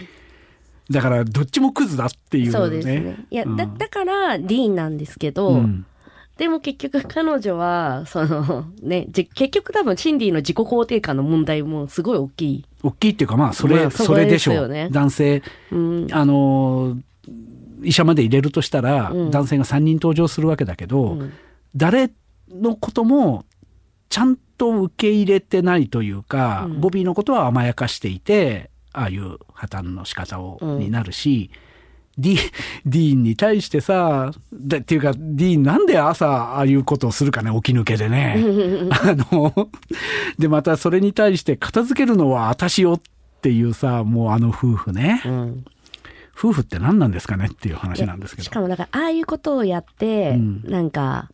[0.88, 2.50] だからどっちもクズだっていうね。
[2.52, 3.26] そうですね。
[3.28, 5.84] いや、うんだだからディーンなんですけど、うん
[6.36, 12.64] でも結局彼女は そのねじ結局多分シンディの自己肯定感の問題もすごい大きい。
[12.82, 14.88] 大きいっていうかまあそれ、まあそれでしょう。
[14.90, 17.00] 男性、うんあのー
[17.82, 21.32] 医者まで入れるとしたら、うん男性が3人登場するわけだけど、うん
[21.74, 22.10] 誰
[22.50, 23.44] のことも
[24.08, 26.80] ちゃんと受け入れてないというか、うん。
[26.80, 31.50] ボビーのことは甘やかしていてああいう破綻の仕方を、うんになるし
[32.18, 32.36] ディ
[32.86, 38.42] ディーンに対してさだっていうかディーンなんで朝ああいうことをするかね起き抜けでね。
[38.90, 39.68] あの
[40.38, 43.00] でまたそれに対して片付けるのは私よっ
[43.42, 45.64] ていうさもうあの夫婦ね、うん。
[46.34, 48.44] 夫婦って何なんですかねっていう話なんですけど。
[48.44, 50.62] しかもだからああいうことをやって、うん。
[50.64, 51.30] なんか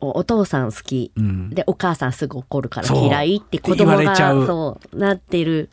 [0.00, 1.50] おお父さん好き、うん。
[1.50, 5.70] でお母さんすぐ怒るから嫌いって子供がそうなってる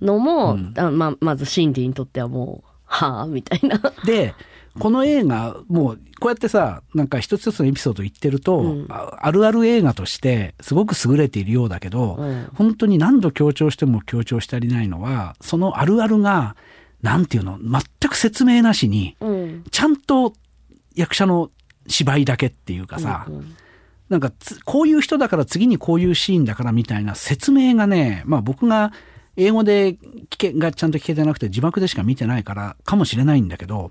[0.00, 0.74] のも、うん。
[0.76, 3.80] あままずシンディにとってはもうはあみたいな。
[4.04, 4.34] で
[4.78, 8.86] この映画もうこうやってさなんか一つ一つのエピソード言ってると、うん。
[8.88, 12.48] ああるある映画としてすごく優れているようだけど、うん。
[12.54, 16.56] 本当に何度強調しても強調し足りないのはそのあるあるが
[17.02, 19.64] なんていうの全く説明なしにうん。
[19.70, 20.34] ちゃんと
[20.94, 21.50] 役者の
[21.88, 23.56] 芝居だけっていうかさ、うん
[24.08, 28.90] なんかつこういう人だから次にこういうシーンだからみたいな説明がねまあ僕が
[29.36, 29.98] 英語で聞
[30.38, 33.90] けがちゃんと聞けてなくて字幕でしか見てないからかもしれないんだけど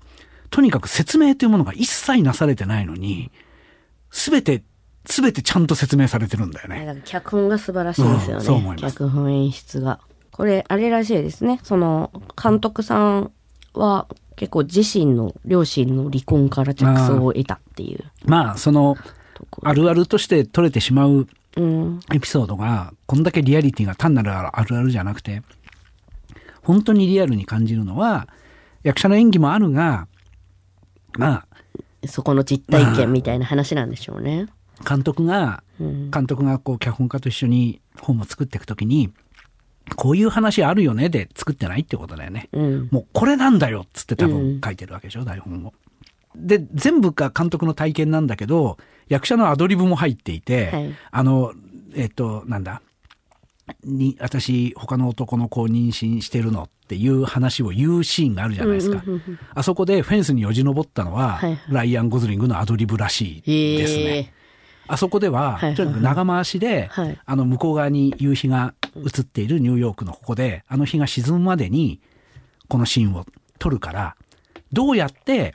[0.50, 3.30] とにかく説明というものが一切なされてないのに
[4.10, 4.64] 全て
[5.04, 7.00] 全てちゃんと説明されてるんだよね。
[7.04, 8.94] 脚本が素晴らしいですよね、うんそう思います。
[8.94, 10.00] 脚本演出が。
[10.32, 11.60] これあれらしいですね。
[11.62, 13.32] その監督さん
[13.72, 14.06] は
[14.38, 18.04] 結構自身の両親の離婚から着想を得たっていう。
[18.24, 18.96] まあその
[19.64, 22.00] あるあるとして取れてしまううん。
[22.14, 25.42] エピソードがこんだけリアリティが単なるあるあるじゃなくて
[26.62, 28.28] 本当にリアルに感じるのは
[28.84, 30.06] 役者の演技もあるが
[31.16, 31.44] ま
[32.06, 34.46] そこの実体験みたいな話なんでしょうね。
[34.84, 36.10] あ監督がうん。
[36.12, 39.12] 監督がこう脚本家と一緒に本を作っていくときに
[39.96, 42.48] こういう話あるよねで作ってないってことだよね。
[42.52, 45.74] うんもうこれなんだよっつって多うん分書いてるわけでしょ、台本を。
[46.36, 51.52] で全部が監督の体験なんだけど役者のアドリブも入っていて、はいあの
[51.94, 52.82] えっとなんだ
[53.84, 59.02] に私他の男の子を妊娠してるのっていう話を言うシーンがあるじゃないですか。
[59.06, 64.02] うんうんうんあそこでフェンスによじ登ったのは、はいライアン・ゴズリングのアドリブらしいですね。
[64.02, 64.37] へえ
[64.88, 67.18] あそこでは、とにかく長回しで、はい。
[67.24, 72.00] あの向こう側に夕日が映っているニューヨークのここで、あの日が沈むまでに、
[72.68, 73.24] このシーンを
[73.58, 74.16] 撮るから、
[74.72, 75.54] どうやって、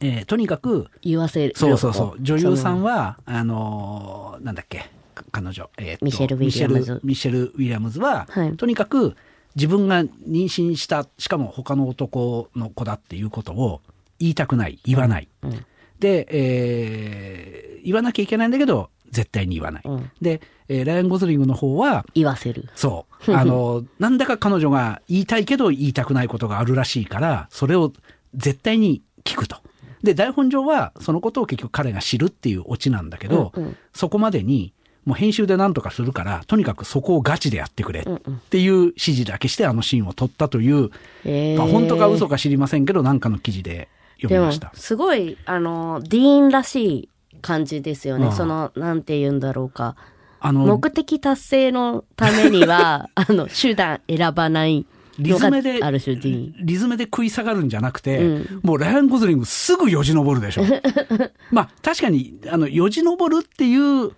[0.00, 8.56] えーとにかく、言わせるそうそうそう、女優さんはは、あのーなんだっけ、か彼女、えーとミシェルウィリアムズミシェルミシェル・ウィリアムズは、はい。
[8.56, 9.16] とにかく
[9.54, 10.10] 自分が妊
[10.44, 13.80] 娠した、しかも他の男の子だっていうことを
[14.18, 15.28] 言いたくない、言わない。
[15.42, 15.64] うん
[16.00, 19.82] で、えー言わなきゃいけないんだけど、絶対に言わない。
[19.84, 22.68] うんで、えーライアン・ゴズリングの方は、言わせる。
[22.74, 23.32] そう。
[23.32, 27.92] あの、なんだか彼女が言いたいけど言いたくないことがあるらしいから、それを
[28.34, 29.56] 絶対に聞くと。
[30.02, 40.90] で、台本上はそのことを結局彼が知るっていうオチなんだけど、うんうんそこまでに、もう編集で何とかするから、とにかくそこをガチでやってくれうんうんっていう指示だけしてあのシーンを撮ったという、
[41.24, 44.72] へえまあ本当か嘘か知りませんけど、なんかの記事で読でもみました。
[44.74, 47.08] すごいあのディーンらしい
[47.42, 48.32] 感じですよね、うん。
[48.32, 49.96] そのなんて言うんだろうか。
[50.38, 54.86] あの、目的達成のためには あの手段選ばない
[55.18, 56.66] リズムである種ディーン。
[56.66, 58.60] リズムで食い下がるんじゃなくて、うん。
[58.62, 60.62] もうライアン・ゴズリングすぐよじ登るでしょ。
[61.50, 64.12] まあ確かに、あの、よじ登るっていう、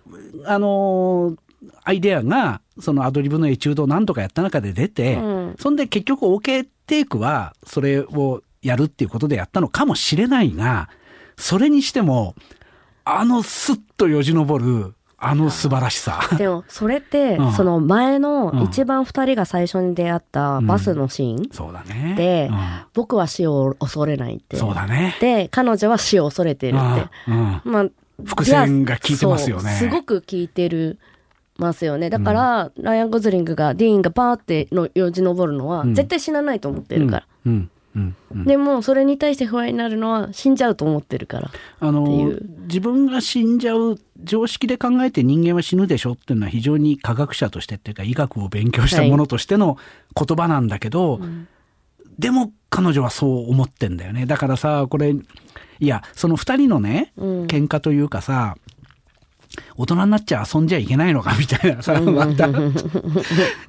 [0.45, 1.37] あのー
[1.83, 5.55] アイデアが、そのアドリブのエチュードを何とかやった中で出て、うん。
[5.59, 10.89] そんで結局 OK テイクはそれをやるっていうことでやったのかもしれないが、
[11.37, 12.35] それにしても、
[13.05, 16.19] あのスッとよじ登る、あの素晴らしさ。
[16.37, 17.53] でもそれって、うん。
[17.53, 18.21] その前うん。
[18.21, 22.15] の一番二人が最初に出会ったバスのシーン、そうだね。
[22.17, 22.59] でうん。
[22.93, 24.57] 僕は死を恐れないって。
[24.57, 25.15] そうだね。
[25.19, 27.31] で彼女は死を恐れてるって。
[27.31, 27.37] うん。
[27.37, 27.61] うん。
[27.65, 27.85] まあ
[28.23, 29.71] 伏線が効いてますよね。
[29.71, 30.99] すごく効いてる
[31.57, 32.09] ますよね。
[32.09, 35.93] だから、ライアン・ゴズリングがディーンがバーってのよじ登るのは、ん。
[35.93, 37.51] 絶対死なないと思ってるから、
[37.95, 38.15] うんうん。
[38.31, 41.51] うんうんでもそれに対して不安になるのは死んじゃうと思ってるから。
[41.79, 42.33] あの
[42.67, 49.77] 自分が死んじゃう常識で考えて人間は死ぬでしょっていうのは非常に科学者としてっていうか医学を勉強したものとしての
[50.15, 51.19] 言葉なんだけど、
[52.17, 54.25] でも彼女はそう思ってんだよね。
[54.25, 55.13] だからさこれ
[55.79, 57.45] いやその二人のねうん。
[57.47, 58.55] 喧嘩というかさ、
[59.77, 62.47] 大人になっちゃ遊んじゃいけないのかみたいなさ、また。
[62.51, 62.69] だか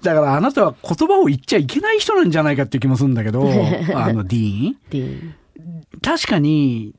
[0.03, 3.42] らあなたは言葉を言っちゃいけない人なんじゃないかっていう気もするんだけど、
[3.94, 4.76] あのディーン。
[4.90, 5.35] ディーン
[6.03, 6.94] 確かに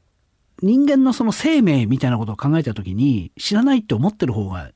[0.61, 4.71] 人間のその生命みたいなことを考えた時に死なないって思ってる方が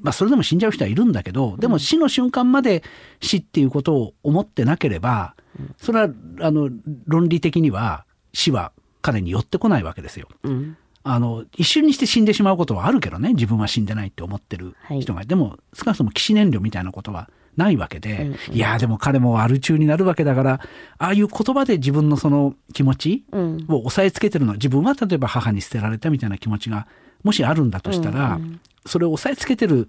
[0.00, 2.82] まあそれでも死んじゃう人はいるんだけどでも死の瞬間まで
[3.20, 5.34] 死っていうことを思ってなければ
[5.78, 6.08] それは
[6.40, 6.70] あの
[7.06, 10.28] 論理的には死は彼に寄ってこないわけですよ。
[10.42, 10.76] うん
[11.08, 20.60] あの一瞬にして死んでしまうことはあるけどね自分は死んでないって思ってる人が、でも少なくとも起死燃料みたいなことはないわけで、いやでも彼もアル中になるわけだから
[20.98, 23.64] ああいう言葉で自分のその気持ちうん。
[23.68, 26.88] を抑えつけてるのは自分は例えば母に捨てられたみたいな気持ちが
[27.22, 28.40] もしあるんだとしたら、
[28.84, 29.88] それを抑えつけてる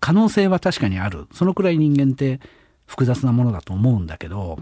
[0.00, 1.26] 可能性は確かにある。
[1.32, 2.40] そのくらい人間って
[2.86, 4.58] 複雑なものだと思うんだけど、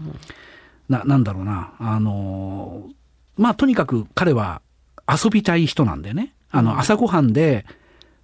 [0.89, 1.73] ななんだろうな。
[1.79, 2.89] あの
[3.37, 4.61] まあとにかく彼は
[5.07, 7.65] 遊びたい人なんだよねあの朝ごはんで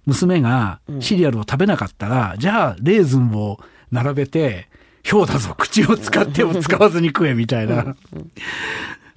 [0.06, 4.68] 娘がシリアルを食べなかったら、じゃあレーズンを並べて
[5.08, 7.96] 氷だぞ口を使っても使わずに食えみたいな。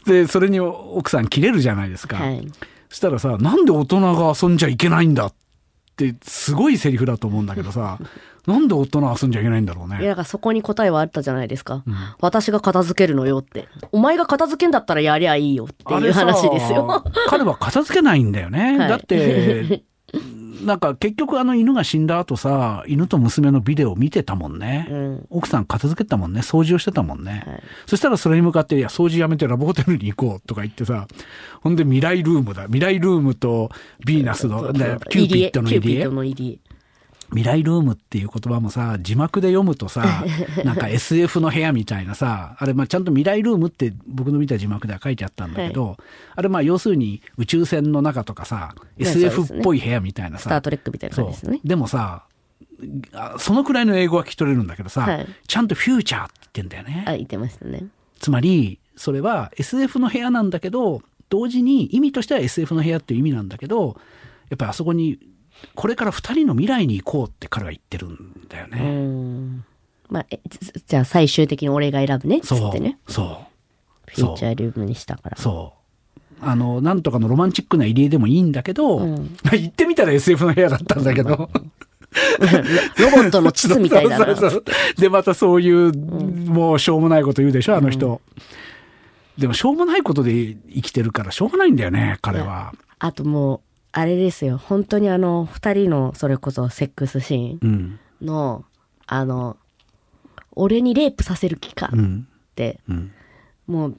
[0.06, 2.18] でそれに奥さん切れるじゃないですか。
[2.18, 2.52] はい。
[2.90, 5.34] そしたらさなんで大人が遊んじゃいけないんだっ
[5.96, 7.98] てすごいセリフだと思うんだけどさ
[8.46, 10.08] なんで大人は遊んじゃいけないんだろういや、ね。
[10.08, 11.84] だからそこに答えはあったじゃないですか。
[12.20, 13.68] 私が片付けるのよって。
[13.92, 17.04] お前が片付けんだったらやりゃいいよっていう話ですよ。
[17.28, 18.78] 彼は片付けないんだよね。
[18.78, 19.84] はいだって、
[20.64, 24.88] なんか結局あの犬が死んだ後さ、犬と娘のビデオを見てたもんね。
[24.90, 25.26] うん。
[25.30, 26.42] 奥さん片付けてたもんね。
[26.42, 27.44] 掃除をしてたもんね。
[27.46, 31.08] はいそしたらそれに向かって、いや、掃除やめてラブホテルに行こうとか言ってさ、
[31.62, 32.64] ほんで未来ルームだ。
[32.64, 33.70] 未来ルームと
[34.06, 36.08] ヴィーナスの、でキューピッドの入り江
[37.34, 40.26] 未来ルームっていう言葉もさ字幕で読むとさ
[40.64, 45.98] なんか SF の部屋みたいなさあれまあちゃんと未来ルームって僕の見た字幕では書いてあったんだけど、
[46.36, 51.62] あれまあ要するに宇宙船の中とかさ SF っぽい部屋みたいなスターさトレックみたいなそ感じですよね。
[51.64, 52.24] うでもさ
[53.14, 57.06] あそのくらいの英語は聞き取れるんだけどさ、はいちゃんとフューチャーって言ってんだよね。
[57.08, 57.86] あ、言ってましたね。
[58.20, 63.98] つまりそれは SF の部屋なんだけど同時に意味としては SF の部屋っていう意味なんだけど
[64.50, 65.20] やっぱりあそこに
[65.76, 68.82] これから2人の未来に行こうって彼は言ってるんだようね。
[68.82, 69.66] ん。
[70.10, 72.38] まあ、えじじゃあ最終的に俺が選ぶね。
[72.38, 72.70] っつそう。
[72.70, 73.00] ってね。
[73.08, 73.38] そう。
[74.08, 75.38] フューチャールームにしたから。
[75.38, 75.84] そう。
[76.46, 79.38] あのなんとかのロマンチックな入り江でもいいんだけど、うん。
[79.44, 81.30] まあ言ってみたら SF の部屋だったんだけど。
[81.32, 84.26] ロボットの膣みたいだな。
[84.28, 84.64] そうそうそう。
[85.00, 88.22] でまたそういう、もうしょうもないこと言うでしょあの人、
[89.38, 92.74] でもしょうもないことで生きてるからしょうがないんだよね彼は。
[93.00, 93.62] あともう、
[93.94, 94.58] あれですよ。
[94.58, 98.66] 本当にあの、二人のそれこそセックスシーンうんの、
[99.06, 99.58] あの、
[100.56, 103.12] 俺にレイプさせる気かうんって、うん
[103.68, 103.98] もう、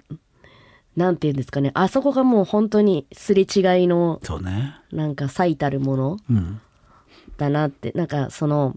[0.97, 1.71] なんて言うんですかね。
[1.75, 3.45] あそこがもう本当にすれ違
[3.83, 4.75] いの、そうね。
[4.93, 6.61] なんか最たるものうん。
[7.37, 8.75] だなって、なんかその、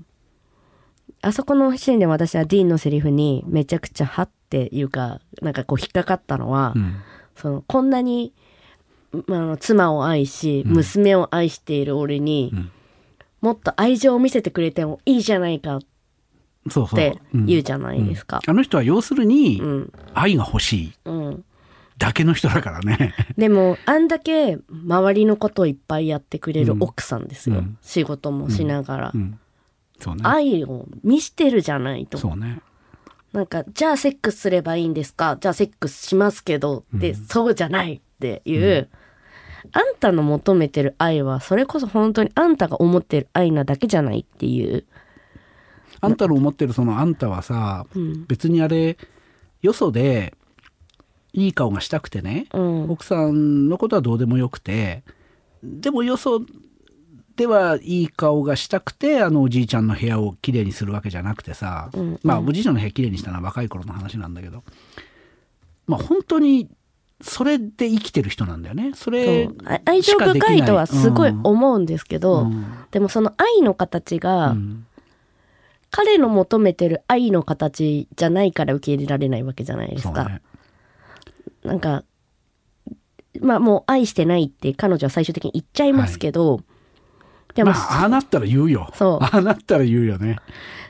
[1.21, 6.95] あそこのシーンで私はディーンのセリフにめちゃくちゃはっていうか、なんかこう引っかかったのは、うん。
[7.35, 8.33] そのこんなに、
[9.27, 12.71] まあ妻を愛し、娘を愛している俺に、ん
[13.41, 15.81] もっと愛情を見せてくれてもいいじゃないかっ。
[16.93, 18.41] てうん言うじゃないですか。
[18.45, 19.93] あの人は要するにうん。
[20.13, 21.45] 愛が欲しいうん。
[21.97, 23.15] だけの人だからね。
[23.37, 27.57] でも、あんだけ周りのことをいっぱいやってくれる奥さんですよ。
[27.57, 29.11] うん仕事もしながら。
[29.15, 29.39] うん。
[29.99, 30.21] そうね。
[30.25, 32.17] 愛を見してるじゃないと。
[32.17, 32.59] そうね。
[33.33, 35.37] なんか、じゃあセックスすればいいんですか？
[35.39, 38.89] じゃあセックスしますけどって、そうじゃないっていう、
[39.71, 44.85] あんたの求めてる愛は、それこそ本当にあんたが思ってる愛なだけじゃないっていう。
[46.01, 48.97] あんたの思ってるそのあんたはさ、うん別にあれ、
[49.61, 50.33] よそで
[51.33, 52.89] いい顔がしたくてね、うん。
[52.89, 55.03] 奥さんのことはどうでもよくて、
[55.63, 56.41] でもよそ
[57.35, 64.63] ではいい顔がしたくて、あのおじいちゃんの部屋をきれいにするわけじゃなくてさ、うんまあおじいちゃんの部屋きれいにしたのは若い頃の話なんだけど、
[65.85, 66.69] まあ本当に
[67.21, 68.91] それで生きてる人なんだよね。
[68.93, 69.49] そそれ
[69.85, 74.85] 愛情深いとはすごいうん思うんですけど、うんでもその愛の形が、うん
[75.89, 80.25] 彼の求めてる愛の形じゃないから受け入れられないわけじゃないですか。
[80.25, 80.41] ね。
[81.63, 82.03] なんか、
[83.39, 86.61] まあもう愛してないって彼女は最終的に言っちゃいますけど、
[87.55, 88.91] でも、まあ、ああなったら言うよ。
[88.93, 90.37] そうああなったら言うよね。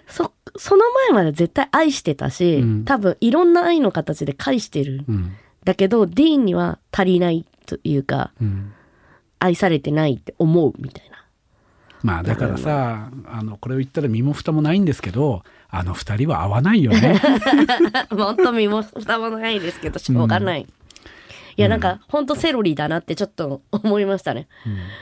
[0.07, 5.05] そ、その前まで絶対愛してたし、うん多分いろんな愛の形で返してる。
[5.07, 5.35] うん。
[5.67, 8.71] だけど、ディーンには足りないというか、うん。
[9.39, 11.17] 愛されてないって思うみたいな。
[12.03, 17.19] まあだからさ、あの、これを言ったら身も蓋もないんですけど、あの二人は合わないよね。
[18.11, 20.65] もっと身も蓋もないですけど、しょうがない。
[21.57, 24.47] いや、なんか、ほんとセロリだなってちょっと 思いましたね。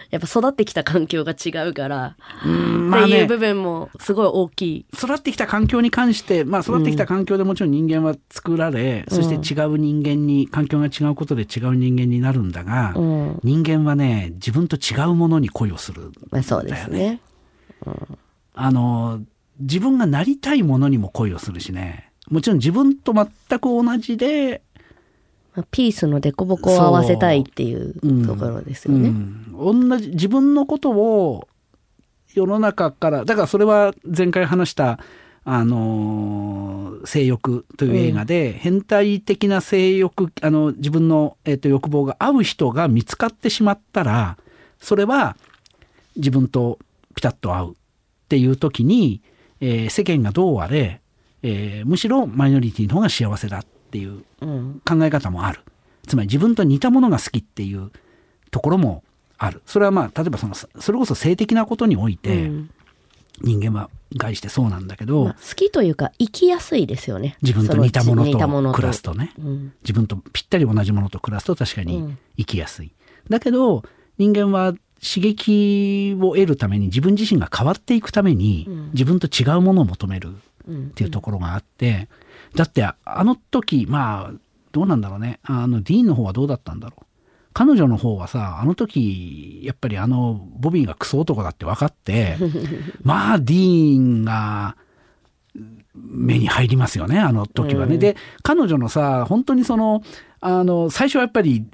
[0.10, 2.16] やっぱ育ってきた環境が違うから、
[2.46, 4.86] うんまあねっていう部分もすごい大きい。
[4.94, 13.40] 育ってきた環境に関して、まあ育ってきた環境でもちろん人間は作られ、そして違う人間に、環境が違うことで違う人間になるんだが、うん。
[13.44, 16.12] 人間はね、自分と違うものに恋をする。
[16.32, 17.20] まあそうですね。
[18.54, 19.20] あの、
[19.60, 22.12] 自分がなりたいものにも恋をするしね。
[22.30, 24.65] もちろん自分と全く同じで、まあ
[25.64, 28.08] ピースの凸凹を合わせたいっていうう。
[28.08, 29.10] んところですよね。
[29.10, 31.48] うん、同じ自分のことを
[32.34, 35.00] 世の中からだからそれは前回話した
[35.46, 44.38] 「あのー性欲」という映画で、変態的な性欲あの自分の、えー、と欲望が合う人が見つかってしまったら
[44.80, 45.38] それは
[46.16, 46.80] 自分と
[47.16, 47.74] ピタッと合うっ
[48.28, 49.22] ていう時に、
[49.62, 51.00] えー世間がどうあれ、
[51.44, 53.66] えーむしろマイノリティの方が幸せだっ
[53.96, 54.82] ていううん。
[54.86, 55.62] 考え方もある。
[56.06, 57.92] つまり自分と似たものが好きっていう
[58.52, 59.04] ところも
[59.38, 59.62] ある。
[59.66, 62.70] それはまあ例えばそのそれこそ性的なことにおいて、うん。
[63.42, 67.38] 人間は概してそうなんだけど、まあ、好きというか生きやすいですよね。
[67.42, 69.34] 自分と似たものと暮らすとね。
[69.40, 69.74] うん。
[69.84, 72.18] 自分とぴったり同じものと暮らすと確かにうん。
[72.38, 72.92] 生きやすい。
[73.30, 73.84] だけど
[74.18, 78.90] 人間は刺激を得るために自分自身が変わっていくためにうん。
[78.92, 82.08] 自分と違うものを求めるうんっていうところがあって、
[82.56, 84.34] だってあの時まあ
[84.72, 85.40] どうなんだろうね。
[85.44, 87.06] あのディーンの方はどうだったんだろう。
[87.54, 92.36] 彼女の方はさあの時やっぱりあのボビーがクソ男だって分かって
[93.02, 94.76] まあディーンが
[95.94, 97.96] 目に入りますよねあの時はね。
[97.96, 98.00] うん。
[98.02, 100.04] で彼女のさ本当にその
[100.42, 101.66] あの最初はやっぱり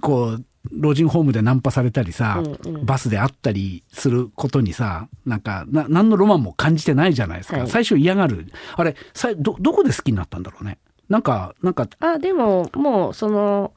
[0.00, 2.84] こう老人ホームでナンパされたりさ、うんうん。
[2.84, 7.68] バスで会ったりすることにさなんかな何のロマンも感じてないじゃないですか、はい。
[7.68, 8.46] 最初嫌がる。
[8.76, 10.78] あれさどどこで好きになったんだろうね。
[11.08, 13.72] なんかなんかあでももうその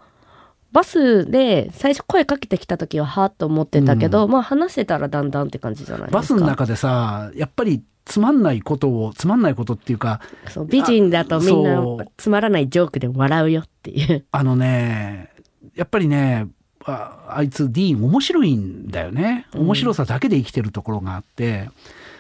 [0.74, 6.18] バスで最初声かけてきた時ははーっと思ってたけど、まあ話してたらだんだんって感じじゃないですか。
[6.20, 11.82] バスの中でさやっぱりつまんないことをつまんないことっていうかそう美人だとみんな
[12.18, 14.26] つまらないジョークで笑うよっていう。
[14.32, 15.30] あのね
[15.76, 16.48] やっぱりね
[16.86, 19.48] ああいつディーン面白いんだよね。
[19.54, 21.70] 面白さだけで生きてるところがあって、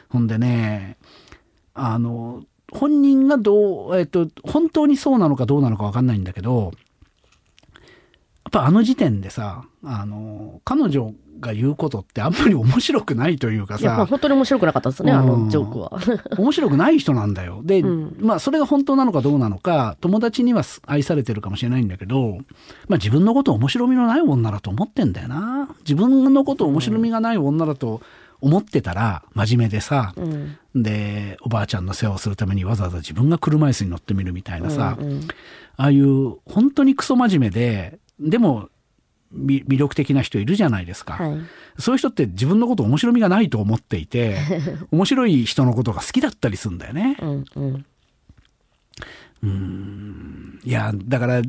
[0.09, 0.97] ほんでね
[1.73, 14.05] あの本人がどう、えっと、本当にそうなのかどうなのか分かんないんだけどやっぱあの時点でさあの彼女が言うことってあんまり面白くないというかさ。
[14.05, 15.43] 本当に面白くなかったですねあうん。
[15.45, 15.99] のジョークは。
[16.39, 17.61] 面白くない人なんだよ。
[17.63, 18.15] で、うん。
[18.19, 22.37] まあそれが本当なのかどうなのか友達には愛されてるかもしれないんだけど、
[22.87, 25.67] まあ、自分のことを面白みのない女だと思ってんだよな。
[25.79, 28.01] 自分のことを面白みがない女だと
[28.39, 30.57] 思ってたら真面目でさ、うん。
[30.75, 35.21] でおばあちゃんの世話をするためにわざわざ自分が車椅子に乗ってみるみたいなさ、うんうん。
[35.77, 38.70] ああいう本当にクソ真面目ででもみ
[39.33, 41.13] 魅力的な人いるじゃないですか。
[41.13, 41.39] はい
[41.79, 44.37] そういう人って自分のこと面白みがないと思っていて、
[44.91, 47.17] 面白い人のことが好きだったりするんだよね。
[47.21, 47.85] うん
[49.43, 51.41] うんいや、だから、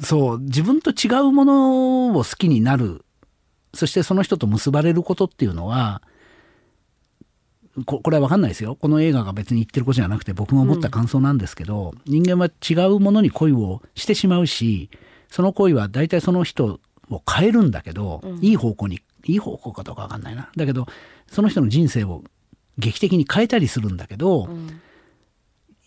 [0.00, 3.04] そう、自分と違うものを好きになる、
[3.72, 6.02] そしてその人と結ばれることっていうのは、
[7.86, 8.74] ここれは分かんないですよ。
[8.74, 14.90] この映画が別に言ってることじゃなくて僕が思った感想なんですけど、人間は違うものに恋をしてしまうし、
[15.28, 20.50] その恋は大体その人を変えるんだけど、いい方向に、いい方向かどうか分かんないな。
[20.56, 20.86] だけど、
[21.26, 22.24] その人の人生を
[22.78, 24.80] 劇的に変えたりするんだけど、うん。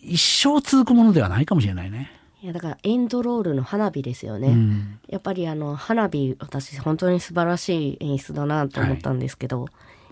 [0.04, 2.10] 一生続くものではないかもしれないね。
[2.42, 4.98] いやだからエンドロールの花火ですよね、うん。
[5.08, 9.68] やっぱりあの花火私本当に素晴らしい演出だなと思ったんですけど、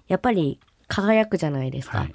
[0.07, 2.13] やっぱり輝くじゃないですか、はい。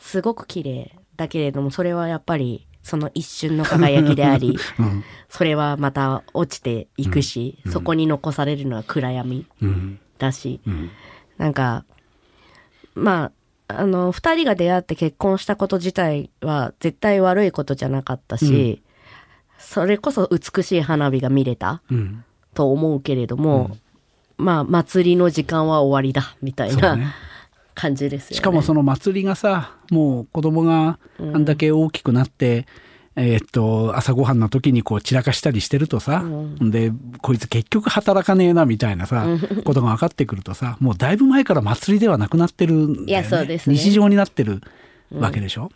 [0.00, 5.04] すごく綺麗だけれどもそれはやっぱりその一瞬の輝きであり うん。
[5.28, 9.98] それはまた落ちていくし、そこに残されるのは暗闇うん。
[10.18, 10.90] だし、うん。
[11.38, 11.84] なんか
[12.94, 13.30] ま
[13.68, 18.82] ああの2人が出会って結婚したこと自体は絶対悪いことじゃなかったし、
[19.58, 22.24] それこそ美しい花火が見れたうん。
[22.54, 23.76] と思うけれども、
[24.36, 27.14] まあ祭りの時間は終わりだみたいな
[27.74, 28.36] 感じですよね。
[28.36, 32.66] しかもその祭りがさもう子供があんだけ大きくなって、
[33.16, 36.24] えーっと朝ごはんの時にこう散らかしたりしてるとさ、
[36.60, 39.26] でこいつ結局働かねえなみたいなさ、
[39.64, 43.76] ことが分かってくるとさもうだいぶ前から祭りではなくなってるね、いやそうですね。
[43.76, 44.60] 日常になってる
[45.12, 45.70] わけでしょ？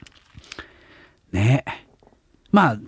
[1.32, 1.64] ね
[2.56, 2.78] まあ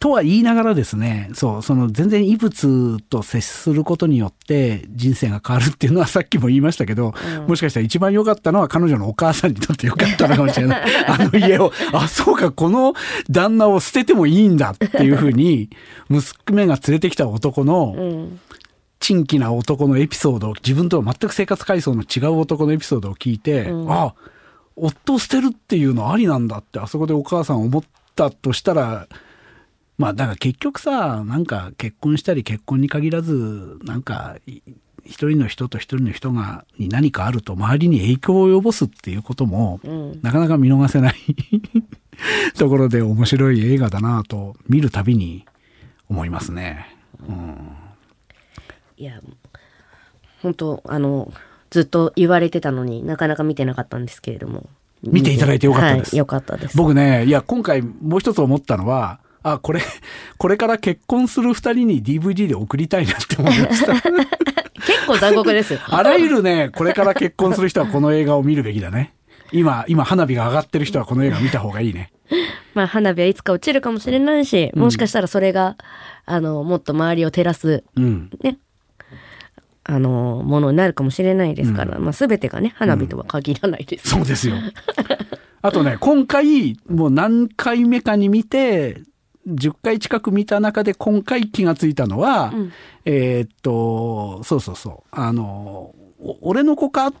[0.00, 7.14] とは言いながらですねそうその全然異物と接することによって人生が変わるっていうのはさっきも言いましたけど、
[7.48, 10.82] もしかしたら一番良かったのは彼女のお母さんにとって良かったのかもしれない。
[11.04, 12.94] あの家をあそうかこの
[13.28, 15.68] 旦那を捨ててもいいんだっていうふうに
[16.08, 18.40] 娘が連れてきた男のうん。
[19.00, 23.92] 珍奇な男のエピソードを自分とは全く生活階層の違う男のエピソードを聞いて、うん。
[23.92, 24.14] あ
[24.74, 27.82] 夫を捨てるっていうのありなんだってあそこでお母さん思っ
[28.18, 29.06] たとしたら
[29.96, 34.60] まあだから結局さなんか結婚したり結婚に限らずなんかい
[35.04, 40.20] 一人の人と一人の人がに何かあると周りに影響を及ぼすっていうことも、うん。
[40.22, 41.14] なかなか見逃せない
[42.58, 45.46] ところで面白い映画だなと見るたびに
[46.10, 46.94] 思いますね。
[48.98, 49.18] いや
[50.42, 51.32] 本当あの
[51.70, 54.68] ずっと言われてたのになかなか見てなかったんですけれども
[55.02, 59.80] 見ていただいてよかったですはい、よかったです僕ね、いや、今回もう一つ思ったのは、あ、これ、
[60.38, 63.94] これから結婚する二人に DVD で送りたいなって思いました。
[64.88, 69.14] 結構残酷ですよあらゆるね、これから結婚する人はこの映画を見るべきだね。
[69.52, 72.12] 今、今花火が上がってる人はこの映画見た方がいいね。
[72.74, 75.76] まあ花火はいつか落ちるかもしれないし、もしかしたらそれが
[76.26, 78.30] あのもっと周りを照らすうん。
[78.42, 78.58] ね
[79.90, 84.10] あの、ものになるかもしれないですから、まあ全てがね、花火とは限らないです。
[84.10, 84.56] そうですよ。
[85.62, 89.00] あとね、今回、もう何回目かに見て、
[89.48, 92.72] 10回近く見た中で今回気がついたのは、うん。
[93.06, 97.14] えーっと、そうそうそう、あの、お俺の子か、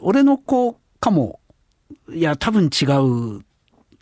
[0.00, 1.40] 俺の子かも、
[2.14, 2.84] いや、多分違
[3.38, 3.44] う、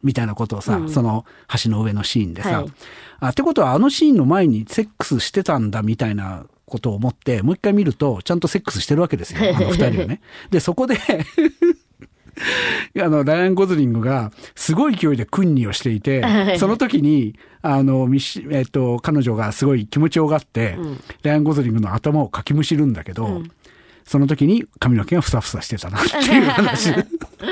[0.02, 0.88] みたいなことをさ、うん。
[0.90, 1.24] その
[1.64, 2.72] 橋の上のシーンでさ、はい。
[3.20, 10.20] あ、ってことはあのシーンの前にセックスしてたんだみたいなことを思って、もう一回見ると、ちゃんとセックスしてるわけですよ、あの二人はね。
[10.50, 10.96] で、そこで、
[12.98, 16.24] あの、ライアン・ゴズリングが、すごい勢いで訓にをしていて、
[16.58, 23.50] その時に、あの、ミッシえっと、彼女がすごい気持ちよがって、うんライアン・ゴズリングの頭をかきむしるんだけど、うん
[24.10, 26.92] その時に髪の毛がふさふさしてたなっていう話。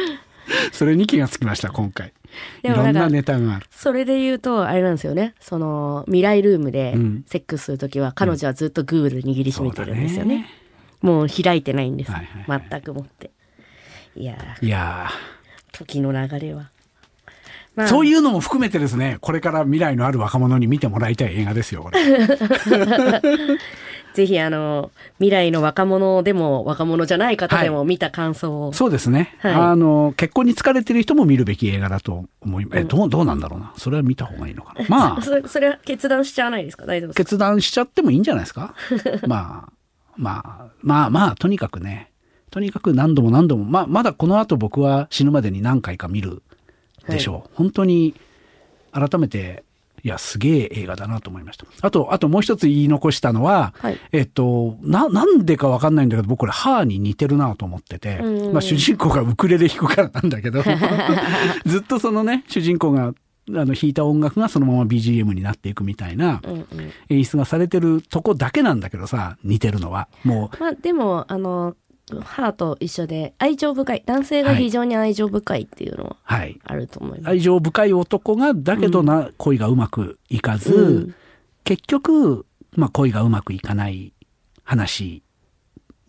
[0.72, 2.12] それに気がつきました、今回。
[2.60, 3.66] いでもなんかろんなネタがある。
[3.70, 5.34] それで言うと、あれなんですよね。
[5.40, 10.46] その、未来ルームでうんセックスするときは、彼女はずっとグール握りしめてるんですよね。
[11.00, 12.10] もう開いてないんです。
[12.10, 13.30] はいはいはい全くもって。
[14.16, 15.08] いやー、いや
[15.72, 16.70] 時の流れは。
[17.76, 22.00] まー、そういうのも含めてですね、これから未来のある若者に見てもらいたい映画ですよ、これ。
[24.18, 28.72] ぜひあの、未来の若者でも若者じゃない方でも見た感想を。
[28.72, 29.36] そうですね。
[29.38, 32.80] はいあの、結婚に疲れてる人も見るべき映画だと思います。
[32.80, 33.72] え、どう、どうなんだろうな。
[33.76, 34.84] それは見た方がいいのかな。
[34.90, 36.84] まあ、それは決断しちゃわないですか？
[36.84, 37.22] 大丈夫ですか？
[37.22, 38.74] 決断しちゃってもいいんじゃないですか？
[39.28, 39.72] まあ、
[40.16, 42.10] まあ、まあまあ、とにかくね、
[42.50, 46.42] とにかく何度も何度も、まあ、まだこの後僕は死ぬまでに何回か見る
[47.08, 47.50] でしょう。
[47.54, 48.14] 本当に、
[48.90, 49.62] 改めて、
[50.08, 51.66] いや、すげえ映画だなと思いました。
[51.82, 60.62] あと、あともう一つ言い残したのは、はいえっと、な、なんでかわかんないんだけど、僕これ、ハーに似てるなと思ってて、うんまあ主人公がウクレレ弾くからなんだけど、
[61.66, 63.12] ずっとそのね、主人公が、あ
[63.50, 66.40] の、弾いた音楽がそのまま BGM になっていくみたいな。
[67.10, 70.08] 演出がされてるとこだけなんだけどさ、似てるのは。
[70.24, 71.76] もう、まあでも、あの、
[72.20, 74.02] 母と一緒で愛情深い。
[74.06, 76.58] 男性が非常に愛情深いっていうのははい。
[76.64, 77.30] あると思います。
[77.30, 81.14] 愛情深い男が、だけどな、恋がうまくいかず、うん
[81.64, 82.46] 結局、
[82.76, 84.14] まあ恋がうまくいかない
[84.64, 85.22] 話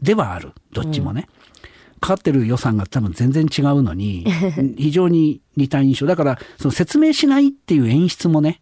[0.01, 0.53] ではある。
[0.71, 1.27] どっちもね。
[1.99, 4.25] かかってる予算が多分全然違うのに、
[4.77, 6.05] 非常に似た印象。
[6.05, 8.61] だから、その説明しないっていう演出もね、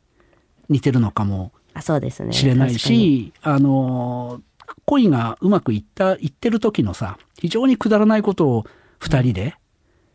[0.70, 2.34] 似てるのかもあ、そうですね。
[2.34, 2.78] しれない。
[2.78, 4.42] し、あの、
[4.86, 8.66] 恋がうまくいった、いってる時のさ、非常にくだらないことを
[9.00, 9.56] 二人で、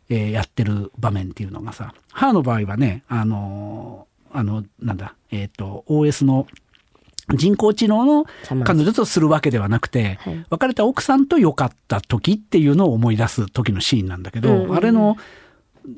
[0.09, 6.47] えーやってる場面っていうのがさ、母の場合はね、あの、あの、なんだ、えっ、と、OS の
[7.35, 8.25] 人工知能の
[8.63, 10.45] 彼女とするわけではなくて、はい。
[10.49, 14.75] 別れた奥さんと良かった時っていうのを思い出す時のシーンなんだけど、うんうんうん。
[14.75, 15.15] あれの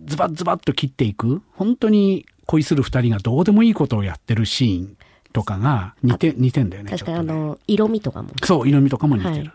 [0.06, 4.98] ズバッズバッと切っていく、本当に恋する二人がどうでもいいことをやってるシーン
[5.36, 6.92] とかが似て、似てんだよね。
[6.92, 8.30] 確かにあの、色味とかも。
[8.42, 9.36] そう、色味とかも似てる。
[9.36, 9.52] はい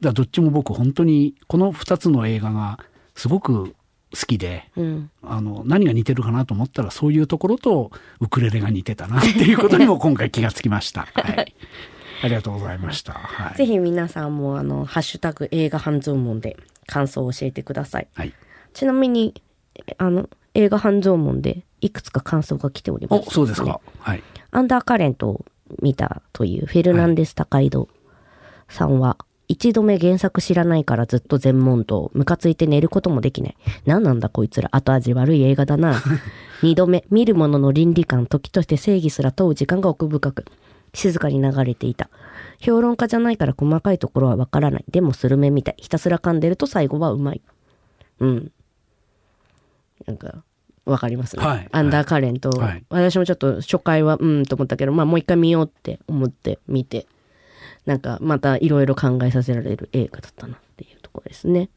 [0.00, 2.78] だどっちも僕本当に、この二つの映画が
[3.16, 3.74] すごく
[4.14, 5.10] 好きで、うん。
[5.22, 7.90] あの、何が似てるかなと思ったら、そういうところと
[8.20, 11.08] ウクレレが似てたなっていうことにも 今回気がつきました。
[11.14, 11.54] はい。
[12.22, 13.12] ありがとうございました。
[13.12, 13.56] はい。
[13.56, 16.56] ぜひ皆さんもあの、ハッシュタグ映画半蔵門で
[16.86, 18.06] 感想を教えてください。
[18.14, 18.32] はい。
[18.74, 19.42] ちなみに、
[19.98, 23.80] あの、映画半蔵門でいくつか感想が来ております、お、そうですか。
[23.98, 24.22] はい。
[24.58, 25.44] アンダーカレントを
[25.82, 27.88] 見たというフェルナンデス・タカイド
[28.68, 32.10] さんは、一度目原作知らないからずっと全問答。
[32.12, 33.56] ムカついて寝ることもできない。
[33.86, 34.68] 何なんだこいつら。
[34.72, 36.02] 後味悪い映画だな。
[36.60, 40.44] 二度目、見るものの倫理観、時として正義すら問う時間が奥深く、
[40.92, 42.10] 静かに流れていた。
[42.58, 44.84] 評論家じゃないから細かいところはわからない。
[44.90, 45.76] でもスルメみたい。
[45.78, 47.40] ひたすら噛んでると最後はうまい。
[48.18, 48.50] うん。
[50.04, 50.42] なんか、
[50.90, 51.36] わかります？
[51.36, 51.44] ね。
[51.44, 57.06] はいアンダーカレント、はい私もちょっと初回はうんと思ったけど、まあもう一回見ようって思って見て、
[57.86, 61.68] なんかまたいろいろ考えさせられる映画だったなっていうところですね。